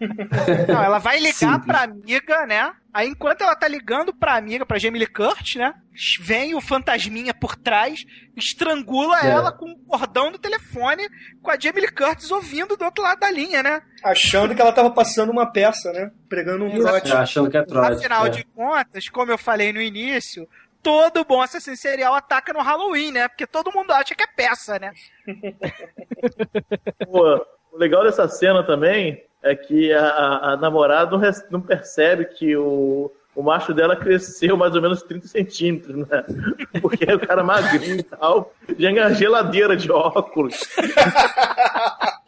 [0.68, 1.66] Não, ela vai ligar Simples.
[1.66, 2.72] pra amiga, né?
[2.94, 5.74] Aí enquanto ela tá ligando pra amiga, pra Jamie Lee Curtis, né?
[6.20, 8.04] Vem o fantasminha por trás,
[8.36, 9.30] estrangula É.
[9.30, 11.08] ela com o cordão do telefone,
[11.42, 13.82] com a Jamie Lee Curtis ouvindo do outro lado da linha, né?
[14.04, 16.10] Achando que ela tava passando uma peça, né?
[16.28, 17.10] Pregando um trote.
[17.10, 17.96] É, achando que é trote.
[17.98, 18.30] Afinal é.
[18.30, 20.48] de contas, como eu falei no início,
[20.82, 23.28] todo bom Assassin serial ataca no Halloween, né?
[23.28, 24.92] Porque todo mundo acha que é peça, né?
[27.04, 30.08] Pô, o legal dessa cena também é que a,
[30.52, 31.16] a- namorada
[31.50, 36.24] não, percebe que o, o macho dela cresceu mais ou menos 30 centímetros, né?
[36.82, 40.56] Porque é o cara magrinho e tal, já é geladeira de óculos.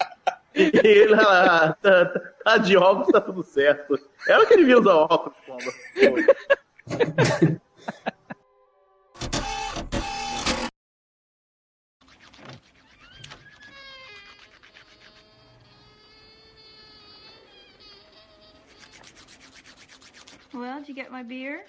[0.53, 3.97] E ele lá, tá, tá- tá de óculos, tá tudo certo.
[4.29, 5.71] Ela que devia usar óculos, pomba.
[20.53, 21.65] Well, did you get my beer?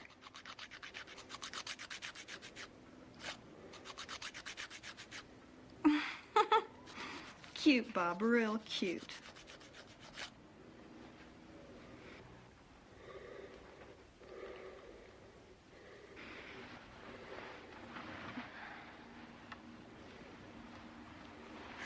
[7.54, 9.04] cute, Bob, real cute.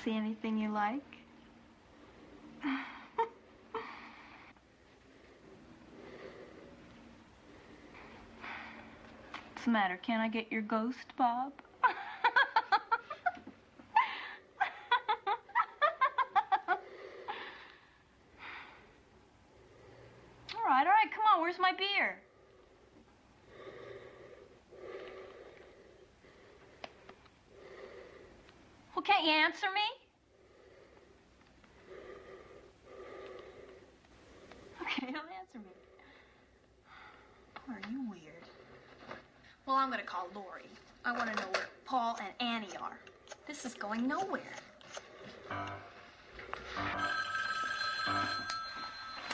[0.03, 1.24] See anything you like?
[9.66, 9.97] What's the matter?
[9.97, 11.51] Can I get your ghost, Bob?
[11.84, 11.91] all
[20.63, 21.41] right, all right, come on.
[21.41, 22.20] Where's my beer?
[28.95, 29.82] Well, can't you answer me?
[34.84, 35.74] Okay, don't answer me.
[37.68, 38.36] Are you weird?
[39.66, 40.70] Well, I'm gonna call Lori.
[41.05, 42.99] I want to know where Paul and Annie are.
[43.66, 44.41] This is going nowhere.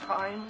[0.08, 0.48] Finally.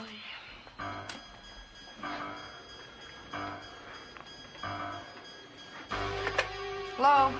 [6.95, 7.33] Hello?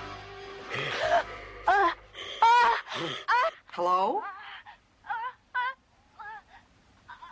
[3.67, 4.23] Hello?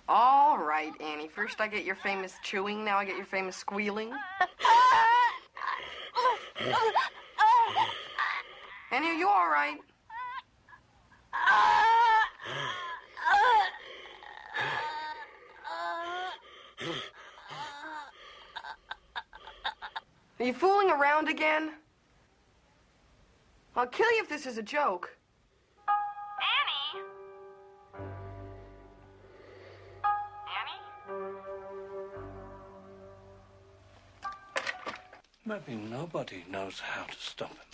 [0.07, 1.27] All right, Annie.
[1.27, 4.13] First I get your famous chewing, now I get your famous squealing.
[8.91, 9.77] Annie, are you all right?
[20.39, 21.73] Are you fooling around again?
[23.75, 25.15] I'll kill you if this is a joke.
[26.95, 27.03] Annie?
[31.05, 31.21] Annie?
[35.45, 37.68] Maybe nobody knows how to stop him.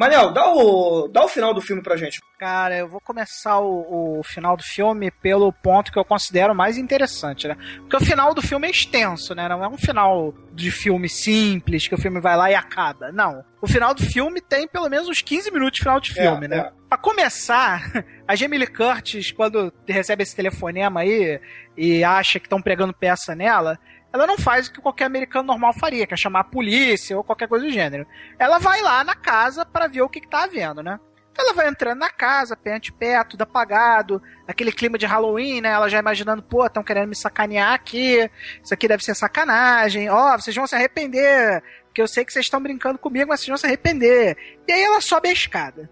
[0.00, 2.20] Manel, dá o, dá o final do filme pra gente.
[2.38, 6.78] Cara, eu vou começar o, o final do filme pelo ponto que eu considero mais
[6.78, 7.54] interessante, né?
[7.80, 9.46] Porque o final do filme é extenso, né?
[9.46, 13.12] Não é um final de filme simples, que o filme vai lá e acaba.
[13.12, 13.44] Não.
[13.60, 16.48] O final do filme tem pelo menos uns 15 minutos de final de filme, É,
[16.48, 16.56] né?
[16.56, 16.72] é.
[16.88, 17.82] Pra começar,
[18.26, 21.38] a Jamie Lee Curtis, quando recebe esse telefonema aí
[21.76, 23.78] e acha que estão pregando peça nela,
[24.12, 27.24] ela não faz o que qualquer americano normal faria, que é chamar a polícia ou
[27.24, 28.06] qualquer coisa do gênero.
[28.38, 30.98] Ela vai lá na casa para ver o que, que tá havendo, né?
[31.38, 35.70] Ela vai entrando na casa, pé ante pé, tudo apagado, aquele clima de Halloween, né?
[35.70, 38.28] Ela já imaginando, pô, estão querendo me sacanear aqui,
[38.62, 42.32] isso aqui deve ser sacanagem, ó, oh, vocês vão se arrepender, porque eu sei que
[42.32, 44.36] vocês estão brincando comigo, mas vocês vão se arrepender.
[44.66, 45.88] E aí ela sobe a escada.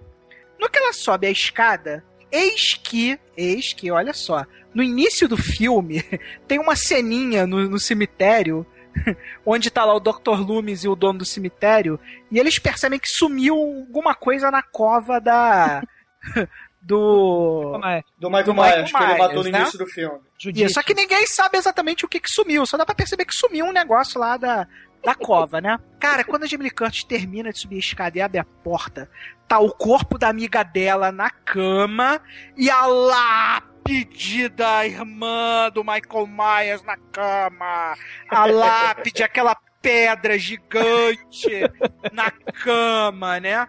[0.59, 5.37] No que ela sobe a escada, eis que, eis que, olha só, no início do
[5.37, 6.03] filme
[6.47, 8.67] tem uma ceninha no, no cemitério
[9.45, 10.41] onde tá lá o Dr.
[10.41, 11.99] Loomis e o dono do cemitério,
[12.31, 15.83] e eles percebem que sumiu alguma coisa na cova da.
[16.81, 17.73] do.
[17.73, 19.61] Do Michael, do Michael Myers, que ele matou no né?
[19.61, 20.19] início do filme.
[20.55, 23.35] Isso, só que ninguém sabe exatamente o que, que sumiu, só dá pra perceber que
[23.35, 24.67] sumiu um negócio lá da,
[25.05, 25.79] da cova, né?
[25.99, 29.11] Cara, quando a Jamie Curtis termina de subir a escada e abre a porta,
[29.47, 32.21] tá o corpo da amiga dela na cama
[32.57, 37.97] e a lápide da irmã do Michael Myers na cama.
[38.29, 41.61] A lápide, aquela pedra gigante
[42.13, 43.67] na cama, né?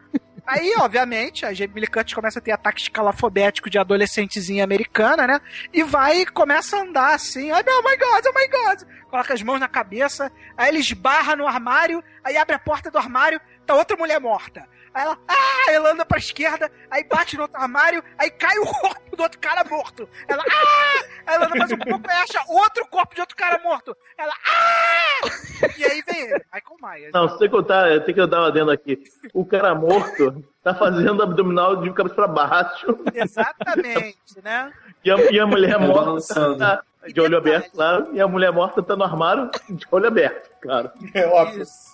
[0.49, 5.39] Aí, obviamente, a Jamie Lee Curtis começa a ter ataque escalafobético de adolescentezinha americana, né?
[5.71, 8.81] E vai e começa a andar assim, oh my god, oh my god!
[9.11, 12.97] Coloca as mãos na cabeça, aí ele esbarra no armário, aí abre a porta do
[12.97, 14.67] armário, tá outra mulher morta.
[14.93, 18.65] Aí ela, ah, ela anda pra esquerda, aí bate no outro armário, aí cai o
[18.79, 20.09] corpo do outro cara morto.
[20.27, 21.05] Ela, ah!
[21.27, 23.95] Aí ela anda mais um pouco e acha outro corpo de outro cara morto.
[24.17, 25.29] Ela, ah!
[25.77, 27.13] E aí vem ele, Michael Myers.
[27.13, 29.01] Não, sem contar, eu tenho que dar uma adendo aqui.
[29.33, 32.87] O cara morto tá fazendo abdominal de cabeça pra baixo.
[33.13, 34.71] Exatamente, né?
[35.03, 38.51] E a, e a mulher tá morta tá de olho aberto, claro, e a mulher
[38.51, 40.91] morta tá no armário de olho aberto, claro.
[41.13, 41.63] É óbvio.
[41.63, 41.88] Isso.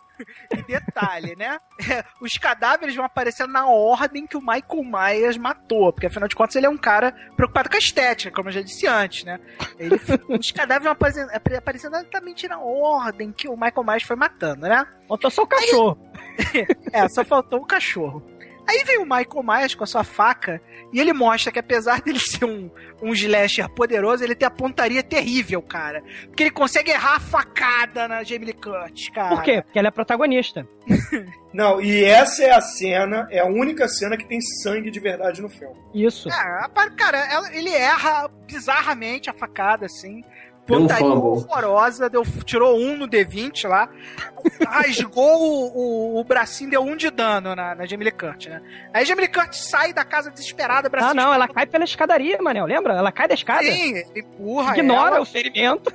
[0.52, 1.60] E detalhe, né?
[2.22, 6.56] Os cadáveres vão aparecer na ordem que o Michael Myers matou, porque afinal de contas
[6.56, 9.40] ele é um cara preocupado com a estética, como eu já disse antes, né?
[9.78, 9.96] Ele,
[10.30, 14.86] os cadáveres vão aparecendo, aparecendo exatamente na ordem que o Michael Myers foi matando, né?
[15.08, 15.98] Faltou só o cachorro.
[16.92, 18.22] É, só faltou o cachorro.
[18.68, 20.62] Aí vem o Michael Myers com a sua faca
[20.92, 22.70] e ele mostra que apesar dele ser um,
[23.02, 26.04] um slasher poderoso, ele tem a pontaria terrível, cara.
[26.28, 29.36] Porque ele consegue errar a facada na Jamie Lee Curtis, cara.
[29.36, 29.62] Por quê?
[29.62, 30.68] Porque ela é protagonista.
[31.54, 35.42] Não, e essa é a cena, é a única cena que tem sangue de verdade
[35.42, 35.76] no filme.
[35.94, 36.28] Isso.
[36.28, 40.22] É, cara, ele erra bizarramente a facada, assim
[40.66, 43.90] pontaria um horrorosa, deu, tirou um no D20 lá,
[44.68, 48.62] rasgou o, o, o, bracinho, deu um de dano na, na Jamie Lee Curtis, né?
[48.94, 51.12] Aí a Jamie Lee Curtis sai da casa desesperada, bracinho...
[51.12, 52.94] Ah, não, ela cai pela escadaria, Manel, lembra?
[52.96, 53.64] Ela cai da escada.
[53.64, 55.94] Sim, empurra Ignora ela, o ferimento.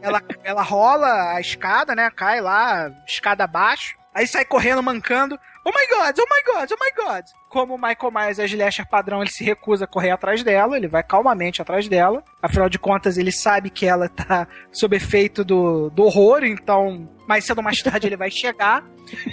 [0.00, 2.10] Ela, ela rola a escada, né?
[2.14, 3.96] Cai lá, escada abaixo.
[4.14, 5.38] Aí sai correndo, mancando.
[5.66, 7.24] Oh my god, oh my god, oh my god.
[7.48, 10.88] Como o Michael Myers é slasher padrão, ele se recusa a correr atrás dela, ele
[10.88, 12.22] vai calmamente atrás dela.
[12.42, 17.46] Afinal de contas, ele sabe que ela tá sob efeito do, do horror, então mais
[17.46, 18.84] cedo ou mais tarde ele vai chegar.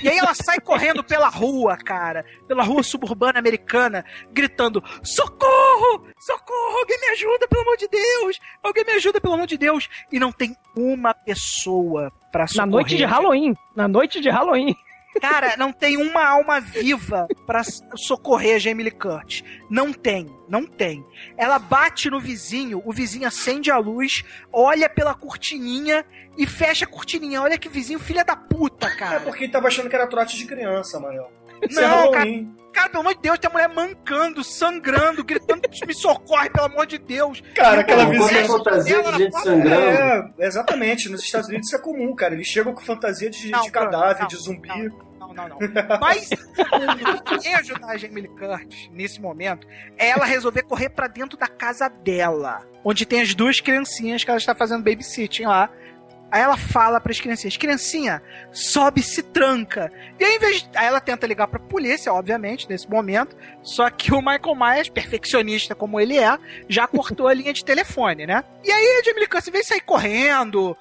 [0.02, 6.08] E aí ela sai correndo pela rua, cara, pela rua suburbana americana, gritando: Socorro!
[6.18, 6.78] Socorro!
[6.78, 8.40] Alguém me ajuda, pelo amor de Deus!
[8.64, 9.90] Alguém me ajuda, pelo amor de Deus!
[10.12, 12.66] E não tem uma pessoa pra socorrer.
[12.68, 13.54] Na noite de Halloween.
[13.76, 14.76] Na noite de Halloween.
[15.20, 17.64] Cara, não tem uma alma viva para
[17.96, 19.44] socorrer a Jamie Lee Curtis.
[19.70, 21.06] Não tem, não tem.
[21.38, 26.06] Ela bate no vizinho, o vizinho acende a luz, olha pela cortininha
[26.38, 27.42] e fecha a cortininha.
[27.42, 29.18] Olha que vizinho filha da puta, cara.
[29.18, 31.32] É porque ele tava achando que era trote de criança, Manuel.
[31.70, 35.24] Isso é não, é cara, cara, pelo amor de Deus, tem a mulher mancando, sangrando,
[35.24, 37.42] gritando me socorre, pelo amor de Deus.
[37.56, 38.46] Cara, aquela vizinha.
[38.46, 40.34] fantasia de gente sangrando.
[40.40, 41.10] É, exatamente.
[41.10, 42.34] Nos Estados Unidos isso é comum, cara.
[42.34, 44.70] Eles chegam com fantasia de, não, de cadáver, não, de zumbi.
[45.20, 45.58] Não, não, não.
[46.00, 51.08] Mas o que ajudar a Jamie Lee Curtis nesse momento é ela resolver correr para
[51.08, 55.70] dentro da casa dela, onde tem as duas criancinhas que ela está fazendo babysitting lá
[56.32, 59.92] Aí ela fala para as criancinhas: criancinha, sobe se tranca.
[60.18, 63.36] E aí, vez, aí ela tenta ligar para a polícia, obviamente, nesse momento.
[63.62, 66.38] Só que o Michael Myers, perfeccionista como ele é,
[66.70, 68.44] já cortou a linha de telefone, né?
[68.64, 70.78] E aí a Jamie Lee Curtis vem sair correndo,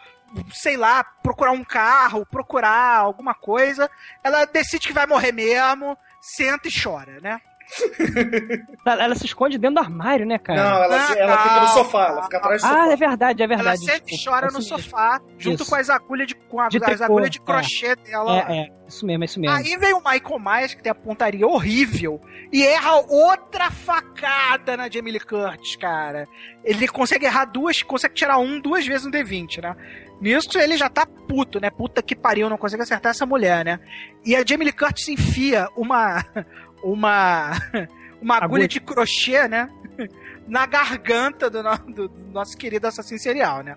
[0.52, 3.90] sei lá, procurar um carro, procurar alguma coisa.
[4.22, 7.40] Ela decide que vai morrer mesmo, senta e chora, né?
[8.84, 10.62] ela, ela, se esconde dentro do armário, né, cara?
[10.62, 12.82] Não, ela, ah, ela fica no sofá, ela fica atrás do ah, sofá.
[12.82, 13.68] Ah, é verdade, é verdade.
[13.68, 15.70] Ela sempre chora no sofá, junto isso.
[15.70, 17.42] com as agulhas de, com de as agulhas de é.
[17.42, 17.96] crochê é.
[17.96, 18.38] dela.
[18.48, 19.56] É, é, isso mesmo, é isso mesmo.
[19.56, 22.20] Aí vem o Michael Myers, que tem a pontaria horrível,
[22.52, 26.26] e erra outra facada na Jamie Lee Curtis, cara.
[26.64, 29.76] Ele consegue errar duas, consegue tirar um duas vezes no D20, né?
[30.20, 31.70] Nisso ele já tá puto, né?
[31.70, 33.80] Puta que pariu, não consegue acertar essa mulher, né?
[34.24, 36.22] E a Jamie Lee Curtis enfia uma
[36.82, 37.52] uma,
[38.20, 39.68] uma agulha, agulha de crochê, né?
[40.46, 43.76] Na garganta do, no, do, do nosso querido assassino serial, né?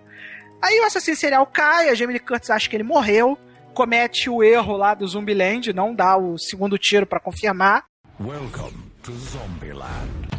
[0.62, 3.38] Aí o assassino serial cai, a Jamie Lee Curtis acha que ele morreu,
[3.74, 7.84] comete o erro lá do Zumbiland, não dá o segundo tiro para confirmar.
[8.18, 10.33] Welcome to Zombieland.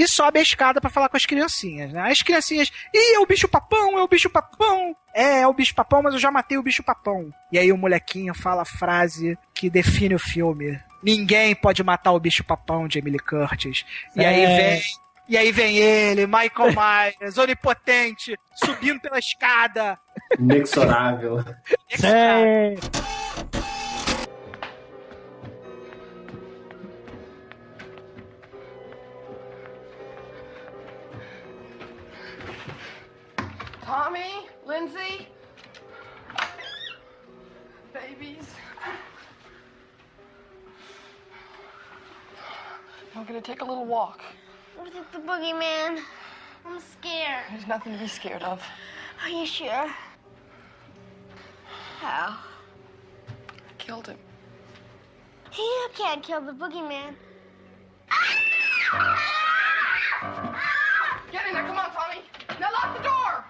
[0.00, 2.10] E sobe a escada para falar com as criancinhas, né?
[2.10, 4.96] As criancinhas, ih, é o bicho papão, é o bicho papão.
[5.12, 7.30] É, é o bicho papão, mas eu já matei o bicho papão.
[7.52, 10.80] E aí o molequinho fala a frase que define o filme.
[11.02, 13.84] Ninguém pode matar o bicho papão de Emily Curtis.
[14.16, 14.28] E é.
[14.28, 14.82] aí vem
[15.28, 19.98] e aí vem ele, Michael Myers, onipotente, subindo pela escada.
[20.38, 21.44] Inexorável.
[21.90, 22.78] Inexorável.
[33.90, 35.26] Tommy, Lindsay,
[37.92, 38.46] babies.
[43.16, 44.20] I'm gonna take a little walk.
[44.76, 46.04] What is it, the boogeyman?
[46.64, 47.42] I'm scared.
[47.50, 48.62] There's nothing to be scared of.
[49.24, 49.92] Are you sure?
[51.98, 52.38] How?
[52.38, 54.18] I killed him.
[55.58, 57.16] You can't kill the boogeyman.
[61.32, 62.22] Get in there, come on, Tommy.
[62.60, 63.44] Now lock the door.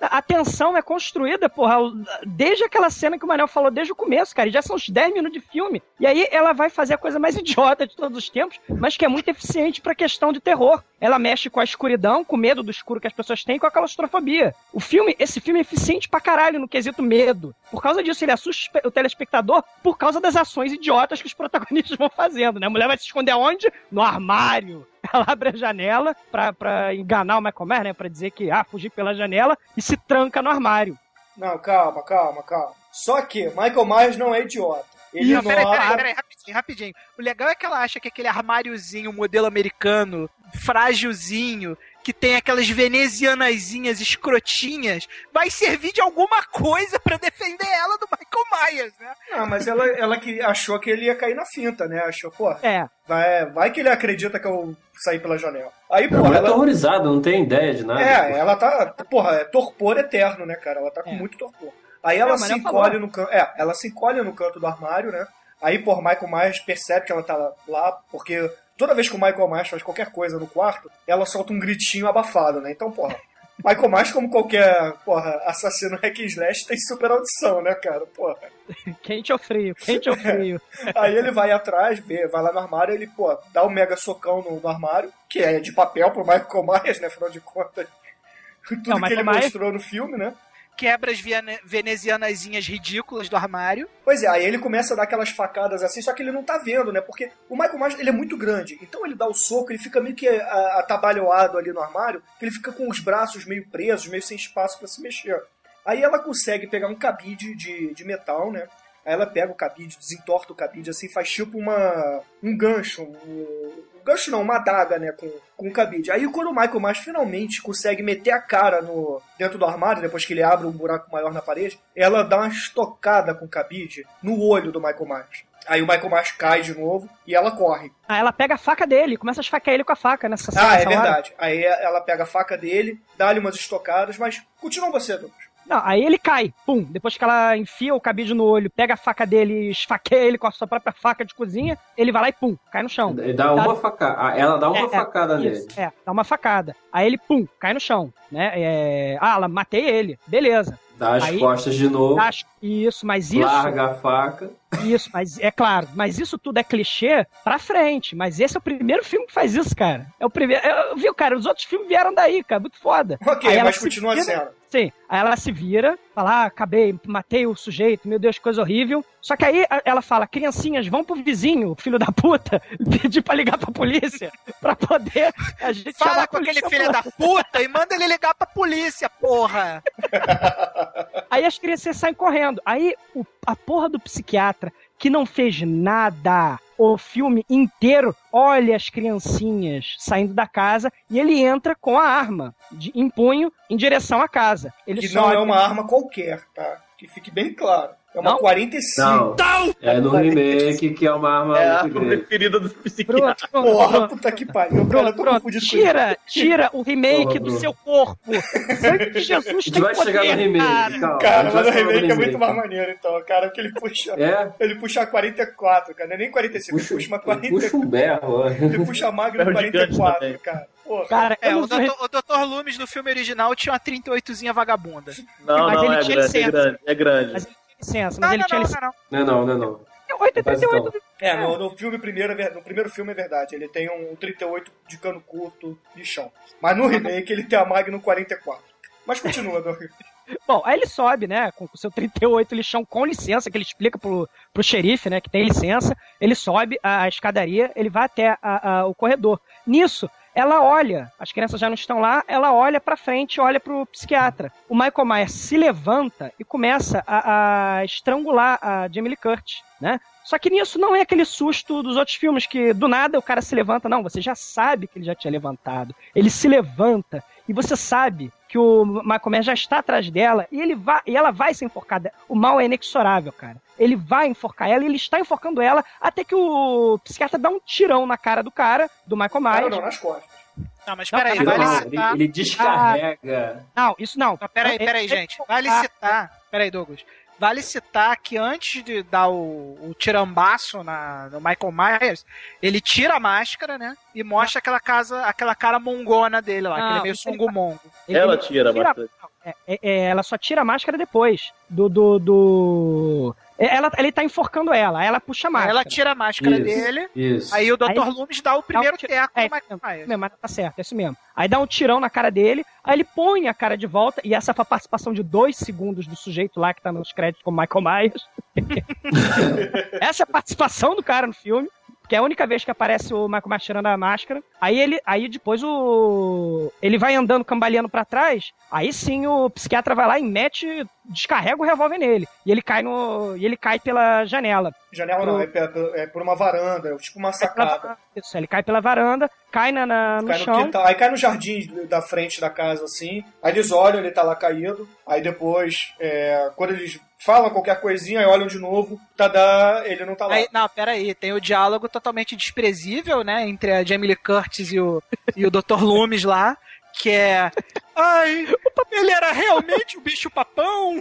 [0.00, 1.76] A tensão é construída, porra,
[2.24, 4.50] desde aquela cena que o Manel falou desde o começo, cara.
[4.50, 5.82] Já são uns 10 minutos de filme.
[6.00, 9.04] E aí ela vai fazer a coisa mais idiota de todos os tempos, mas que
[9.04, 10.82] é muito eficiente pra questão de terror.
[11.00, 13.66] Ela mexe com a escuridão, com o medo do escuro que as pessoas têm, com
[13.66, 14.54] a claustrofobia.
[14.72, 17.54] O filme, esse filme é eficiente pra caralho no quesito medo.
[17.70, 21.96] Por causa disso, ele assusta o telespectador por causa das ações idiotas que os protagonistas
[21.96, 22.66] vão fazendo, né?
[22.66, 23.70] A mulher vai se esconder aonde?
[23.90, 24.86] No armário.
[25.12, 27.92] Ela abre a janela pra, pra enganar o Michael Myers, né?
[27.92, 30.98] Pra dizer que, ah, fugir pela janela e se tranca no armário.
[31.36, 32.72] Não, calma, calma, calma.
[32.92, 34.84] Só que Michael Myers não é idiota.
[35.14, 36.94] Ele não, peraí, peraí, peraí, rapidinho, rapidinho.
[37.18, 41.78] O legal é que ela acha que aquele armáriozinho, modelo americano, frágilzinho,
[42.08, 48.72] que tem aquelas venezianazinhas escrotinhas, vai servir de alguma coisa para defender ela do Michael
[48.72, 49.12] Myers, né?
[49.30, 51.98] Não, mas ela, ela que achou que ele ia cair na finta, né?
[52.00, 52.86] Achou, pô, É.
[53.06, 55.70] vai, vai que ele acredita que eu saí pela janela.
[55.90, 56.56] Aí, Não, porra, ela é ela...
[56.56, 58.00] horrorizada, não tem ideia de nada.
[58.00, 60.80] É, ela tá, porra, é torpor eterno, né, cara?
[60.80, 61.74] Ela tá com muito torpor.
[62.02, 63.00] Aí ela Não, se encolhe falou.
[63.00, 65.26] no canto, é, ela se encolhe no canto do armário, né?
[65.60, 67.36] Aí, por Michael Myers percebe que ela tá
[67.66, 71.52] lá, porque toda vez que o Michael Myers faz qualquer coisa no quarto, ela solta
[71.52, 72.70] um gritinho abafado, né?
[72.72, 73.16] Então, porra,
[73.64, 78.06] Michael Myers, como qualquer, porra, assassino hack and slash, tem super audição, né, cara?
[78.06, 78.36] Porra.
[79.02, 79.74] Quente ou frio?
[79.74, 80.60] Quente ou frio?
[80.94, 84.42] Aí ele vai atrás, vê, vai lá no armário, ele, pô, dá um mega socão
[84.42, 87.08] no, no armário, que é de papel pro Michael Myers, né?
[87.08, 87.86] Afinal de contas,
[88.68, 90.32] tudo Não, que ele Michael Myers- mostrou no filme, né?
[90.78, 93.88] Quebra as viane- venezianazinhas ridículas do armário.
[94.04, 96.56] Pois é, aí ele começa a dar aquelas facadas assim, só que ele não tá
[96.56, 97.00] vendo, né?
[97.00, 98.78] Porque o Michael Myers, ele é muito grande.
[98.80, 102.44] Então ele dá o soco, ele fica meio que a- atabalhoado ali no armário, que
[102.44, 105.42] ele fica com os braços meio presos, meio sem espaço pra se mexer.
[105.84, 108.68] Aí ela consegue pegar um cabide de, de metal, né?
[109.04, 113.97] Aí ela pega o cabide, desentorta o cabide, assim, faz tipo uma um gancho, um
[114.08, 116.10] gancho não, uma adaga, né, com, com o cabide.
[116.10, 120.24] Aí quando o Michael Myers finalmente consegue meter a cara no dentro do armário, depois
[120.24, 124.06] que ele abre um buraco maior na parede, ela dá uma estocada com o cabide
[124.22, 125.44] no olho do Michael Myers.
[125.66, 127.92] Aí o Michael Myers cai de novo e ela corre.
[128.08, 130.76] Ah, ela pega a faca dele, começa a esfaquear ele com a faca nessa Ah,
[130.76, 131.00] é nessa hora.
[131.02, 131.34] verdade.
[131.36, 135.47] Aí ela pega a faca dele, dá-lhe umas estocadas, mas continua você, Douglas.
[135.68, 136.82] Não, aí ele cai, pum.
[136.82, 140.46] Depois que ela enfia o cabide no olho, pega a faca dele esfaqueia ele com
[140.46, 143.14] a sua própria faca de cozinha, ele vai lá e pum, cai no chão.
[143.18, 144.36] Ele dá uma facada.
[144.38, 145.72] Ela dá uma É, é, facada isso, nele.
[145.76, 146.74] É, dá uma facada.
[146.92, 148.52] Aí ele, pum, cai no chão, né?
[148.54, 150.78] É, ah, ela matei ele, beleza.
[150.96, 152.18] Dá as Aí- costas de novo.
[152.18, 153.46] Acho- Isso, mas isso.
[153.46, 154.50] Larga a faca.
[154.84, 158.14] Isso, mas é claro, mas isso tudo é clichê pra frente.
[158.14, 160.06] Mas esse é o primeiro filme que faz isso, cara.
[160.20, 160.66] É o primeiro.
[160.66, 161.36] Eu, viu, cara?
[161.36, 162.60] Os outros filmes vieram daí, cara.
[162.60, 163.18] Muito foda.
[163.26, 164.58] Ok, mas se continua vira- sendo.
[164.70, 164.92] Sim.
[165.08, 169.02] Aí ela se vira, fala, ah, acabei, matei o sujeito, meu Deus, que coisa horrível.
[169.18, 172.60] Só que aí ela fala, criancinhas, vão pro vizinho, filho da puta,
[173.00, 177.62] pedir pra ligar pra polícia, pra poder a gente Fala com aquele filho da puta
[177.62, 179.82] e manda ele ligar pra polícia, porra!
[181.30, 182.60] Aí as crianças saem correndo.
[182.64, 188.90] Aí o- a porra do psiquiatra, que não fez nada o filme inteiro, olha as
[188.90, 194.20] criancinhas saindo da casa e ele entra com a arma de, em punho em direção
[194.20, 194.72] à casa.
[194.86, 196.82] Ele Que não é uma arma qualquer, tá?
[196.98, 197.92] Que fique bem claro.
[198.14, 198.38] É uma Não?
[198.38, 199.36] 45.
[199.38, 199.74] Não.
[199.82, 202.16] É no remake que é uma arma É a muito grande.
[202.16, 203.48] preferida do Pronto, psiquiatra.
[203.52, 204.86] pronto, Porra, puta que pariu.
[204.86, 205.50] Pronto, tô pronto.
[205.60, 208.32] Tira, tira o remake Porra, do seu corpo.
[208.80, 211.18] Sangue de Jesus A gente tem vai poder, chegar no remake, cara.
[211.18, 214.12] Cara, mas o remake é muito mais maneiro, então, cara, porque ele puxa.
[214.16, 214.50] É?
[214.58, 216.08] Ele puxa a 44, cara.
[216.08, 217.48] Não é nem 45, Puxa, ele puxa uma 40.
[217.54, 218.46] puxa um berro.
[218.48, 219.52] Ele puxa a Magno gigante
[219.96, 220.38] 44, também.
[220.38, 220.66] cara.
[221.10, 221.92] Cara, É, o não vi- Dr.
[222.02, 222.44] o Dr.
[222.48, 225.12] Loomis no filme original tinha uma 38zinha vagabunda.
[225.46, 227.32] Não, Mas não, ele é tinha grande, é grande, é grande.
[227.34, 228.80] Mas ele licença, mas Não, ele não, tinha não, licença.
[229.10, 229.26] não, não.
[229.26, 229.88] Não, não, não, não.
[230.20, 233.54] 838 É, no, no filme primeiro, é no primeiro filme é verdade.
[233.54, 236.32] Ele tem um 38 de cano curto de chão.
[236.60, 238.62] Mas no remake ele tem a Magnum 44.
[239.06, 239.78] Mas continua, Doc.
[240.46, 243.98] Bom, aí ele sobe, né, com o seu 38 lixão com licença, que ele explica
[243.98, 245.96] pro, pro xerife, né, que tem licença.
[246.20, 249.40] Ele sobe a, a escadaria, ele vai até a- a- o corredor.
[249.66, 253.84] Nisso, ela olha, as crianças já não estão lá, ela olha pra frente, olha pro
[253.86, 254.52] psiquiatra.
[254.68, 260.00] O Michael Myers se levanta e começa a, a estrangular a Jamie Lee Curtis, né?
[260.24, 263.42] Só que nisso não é aquele susto dos outros filmes que do nada o cara
[263.42, 265.92] se levanta, não, você já sabe que ele já tinha levantado.
[266.14, 270.60] Ele se levanta e você sabe que o Michael Myers já está atrás dela e
[270.60, 272.12] ele vai e ela vai ser enforcada.
[272.28, 273.56] O mal é inexorável, cara.
[273.78, 277.60] Ele vai enforcar ela e ele está enforcando ela até que o psiquiatra dá um
[277.60, 279.70] tirão na cara do cara, do Michael Não, Myers.
[279.70, 280.38] não, nas costas.
[280.86, 282.14] Não, mas Não, peraí, não, vale não, Ele, citar.
[282.14, 283.64] ele descarrega.
[283.76, 284.38] Não, isso não.
[284.40, 285.36] Não, peraí, É- peraí, gente.
[285.46, 286.32] Vale Ah, citar.
[286.50, 287.04] Peraí, Douglas.
[287.38, 292.26] Vale citar que antes de dar o, o tirambaço na, no Michael Myers,
[292.60, 293.96] ele tira a máscara, né?
[294.14, 297.80] E mostra aquela casa, aquela cara mongona dele lá, Não, aquele meio isso ele sungo-mongo.
[298.08, 299.10] ele- Ela ele tira bastante.
[299.44, 301.88] É, é, é, ela só tira a máscara depois do.
[301.88, 303.36] do, do...
[303.58, 305.72] Ela, ele tá enforcando ela, aí ela puxa a máscara.
[305.72, 307.52] Ela tira a máscara Isso, dele, Isso.
[307.54, 307.90] aí o Dr.
[307.90, 310.78] Aí- Loomis dá o primeiro tiro- teco é, no Michael é, mesmo, mas tá certo,
[310.78, 311.16] é isso mesmo.
[311.34, 314.32] Aí dá um tirão na cara dele, aí ele põe a cara de volta, e
[314.32, 317.60] essa foi a participação de dois segundos do sujeito lá que tá nos créditos como
[317.60, 318.22] Michael Myers.
[320.00, 321.68] essa é a participação do cara no filme.
[322.08, 324.42] Que é a única vez que aparece o Michael Myers tirando a máscara.
[324.58, 328.50] Aí ele, aí depois o ele vai andando cambaleando pra trás.
[328.70, 332.26] Aí sim o psiquiatra vai lá e mete, descarrega o revólver nele.
[332.44, 334.72] E ele cai no, e ele cai pela janela.
[334.92, 335.48] Janela não, é,
[335.96, 337.96] é por uma varanda, é tipo uma sacada.
[338.16, 340.64] Isso, ele cai pela varanda, cai na, na- no Cai no chão.
[340.64, 343.22] quintal, aí cai no jardim da frente da casa, assim.
[343.42, 344.88] Aí eles olham, ele tá lá caído.
[345.06, 350.14] Aí depois, é, quando eles falam qualquer coisinha, aí olham de novo, tadá, ele não
[350.14, 350.34] tá lá.
[350.34, 354.78] Aí, não, peraí, tem o diálogo totalmente desprezível, né, entre a Jamie Lee Curtis e
[354.80, 355.02] o,
[355.36, 355.82] e o Dr.
[355.82, 356.56] Loomis lá,
[357.00, 357.50] que é.
[357.94, 358.46] Ai,
[358.92, 360.98] ele era realmente o bicho papão.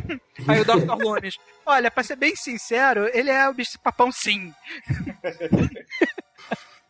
[0.48, 1.02] Aí o Dr.
[1.04, 4.54] Loomis, olha, pra ser bem sincero, ele é o bicho papão sim.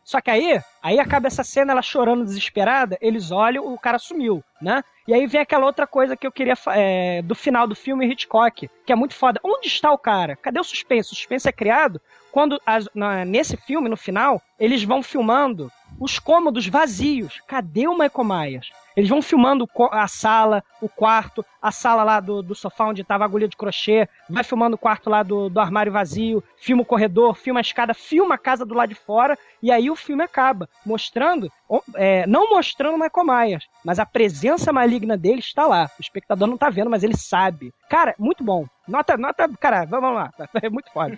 [0.03, 4.41] Só que aí, aí acaba essa cena, ela chorando desesperada, eles olham, o cara sumiu,
[4.61, 4.81] né?
[5.05, 8.69] E aí vem aquela outra coisa que eu queria é, do final do filme Hitchcock,
[8.85, 9.37] que é muito foda.
[9.43, 10.37] Onde está o cara?
[10.37, 11.11] Cadê o suspense?
[11.11, 11.99] O suspense é criado
[12.31, 12.57] quando,
[12.95, 17.41] na- nesse filme, no final, eles vão filmando os cômodos vazios.
[17.45, 18.69] Cadê o Michael Myers?
[18.97, 23.23] Eles vão filmando a sala, o quarto, a sala lá do, do sofá onde tava
[23.23, 26.85] a agulha de crochê, vai filmando o quarto lá do, do armário vazio, filma o
[26.85, 30.23] corredor, filma a escada, filma a casa do lado de fora, e aí o filme
[30.23, 31.47] acaba, mostrando,
[31.93, 35.87] é, não mostrando o Michael Myers, mas a presença maligna dele está lá.
[35.99, 37.71] O espectador não tá vendo, mas ele sabe.
[37.87, 38.65] Cara, muito bom.
[38.87, 40.31] Nota, nota, cara, vamos lá.
[40.63, 41.15] É muito foda.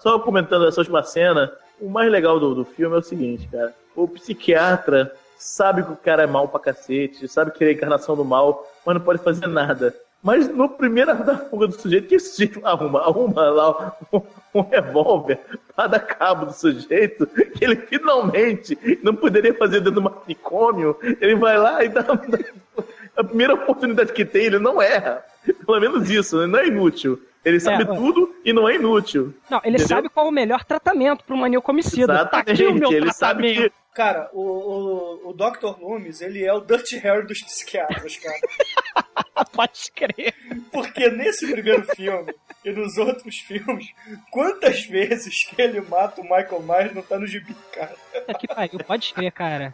[0.00, 3.72] Só comentando essa última cena, o mais legal do, do filme é o seguinte, cara.
[3.94, 5.14] O psiquiatra
[5.44, 8.24] sabe que o cara é mal pra cacete, sabe que ele é a encarnação do
[8.24, 9.94] mal, mas não pode fazer nada.
[10.22, 13.00] Mas no primeiro da fuga do sujeito, que esse sujeito arruma?
[13.02, 14.22] Arruma lá um,
[14.54, 15.38] um revólver
[15.76, 20.96] pra dar cabo do sujeito, que ele finalmente não poderia fazer dentro do manicômio.
[21.20, 22.14] Ele vai lá e dá, dá
[23.18, 25.22] a primeira oportunidade que tem, ele não erra.
[25.66, 27.20] Pelo menos isso, ele não é inútil.
[27.44, 29.34] Ele sabe É, tudo e não é inútil.
[29.50, 29.88] Não, ele Entendeu?
[29.88, 32.24] sabe qual é o melhor tratamento para um maníaco homicida.
[32.24, 33.70] Tá aqui o meu ele sabe tratamento.
[33.70, 35.80] que Cara, o, o, o Dr.
[35.80, 38.40] Loomis, ele é o Dirty Harry dos psiquiatras, cara.
[39.54, 40.34] Pode crer.
[40.72, 42.34] Porque nesse primeiro filme
[42.64, 43.86] e nos outros filmes,
[44.32, 47.94] quantas vezes que ele mata o Michael Myers não tá no gibi, cara?
[48.12, 49.72] Puta que pariu, pode crer, cara.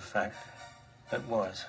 [0.00, 0.36] A fact,
[1.12, 1.66] it was.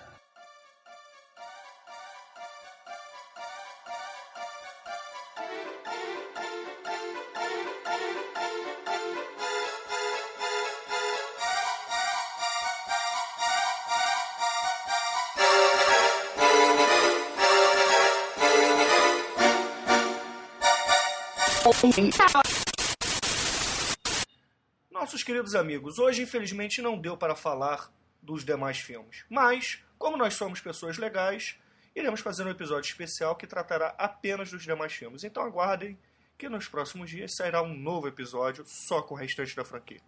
[24.90, 27.92] Nossos queridos amigos, hoje infelizmente não deu para falar
[28.22, 31.58] dos demais filmes, mas como nós somos pessoas legais,
[31.96, 35.24] iremos fazer um episódio especial que tratará apenas dos demais filmes.
[35.24, 35.98] Então aguardem
[36.38, 40.02] que nos próximos dias sairá um novo episódio só com o restante da franquia.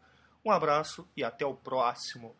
[0.44, 2.36] Um abraço e até o próximo.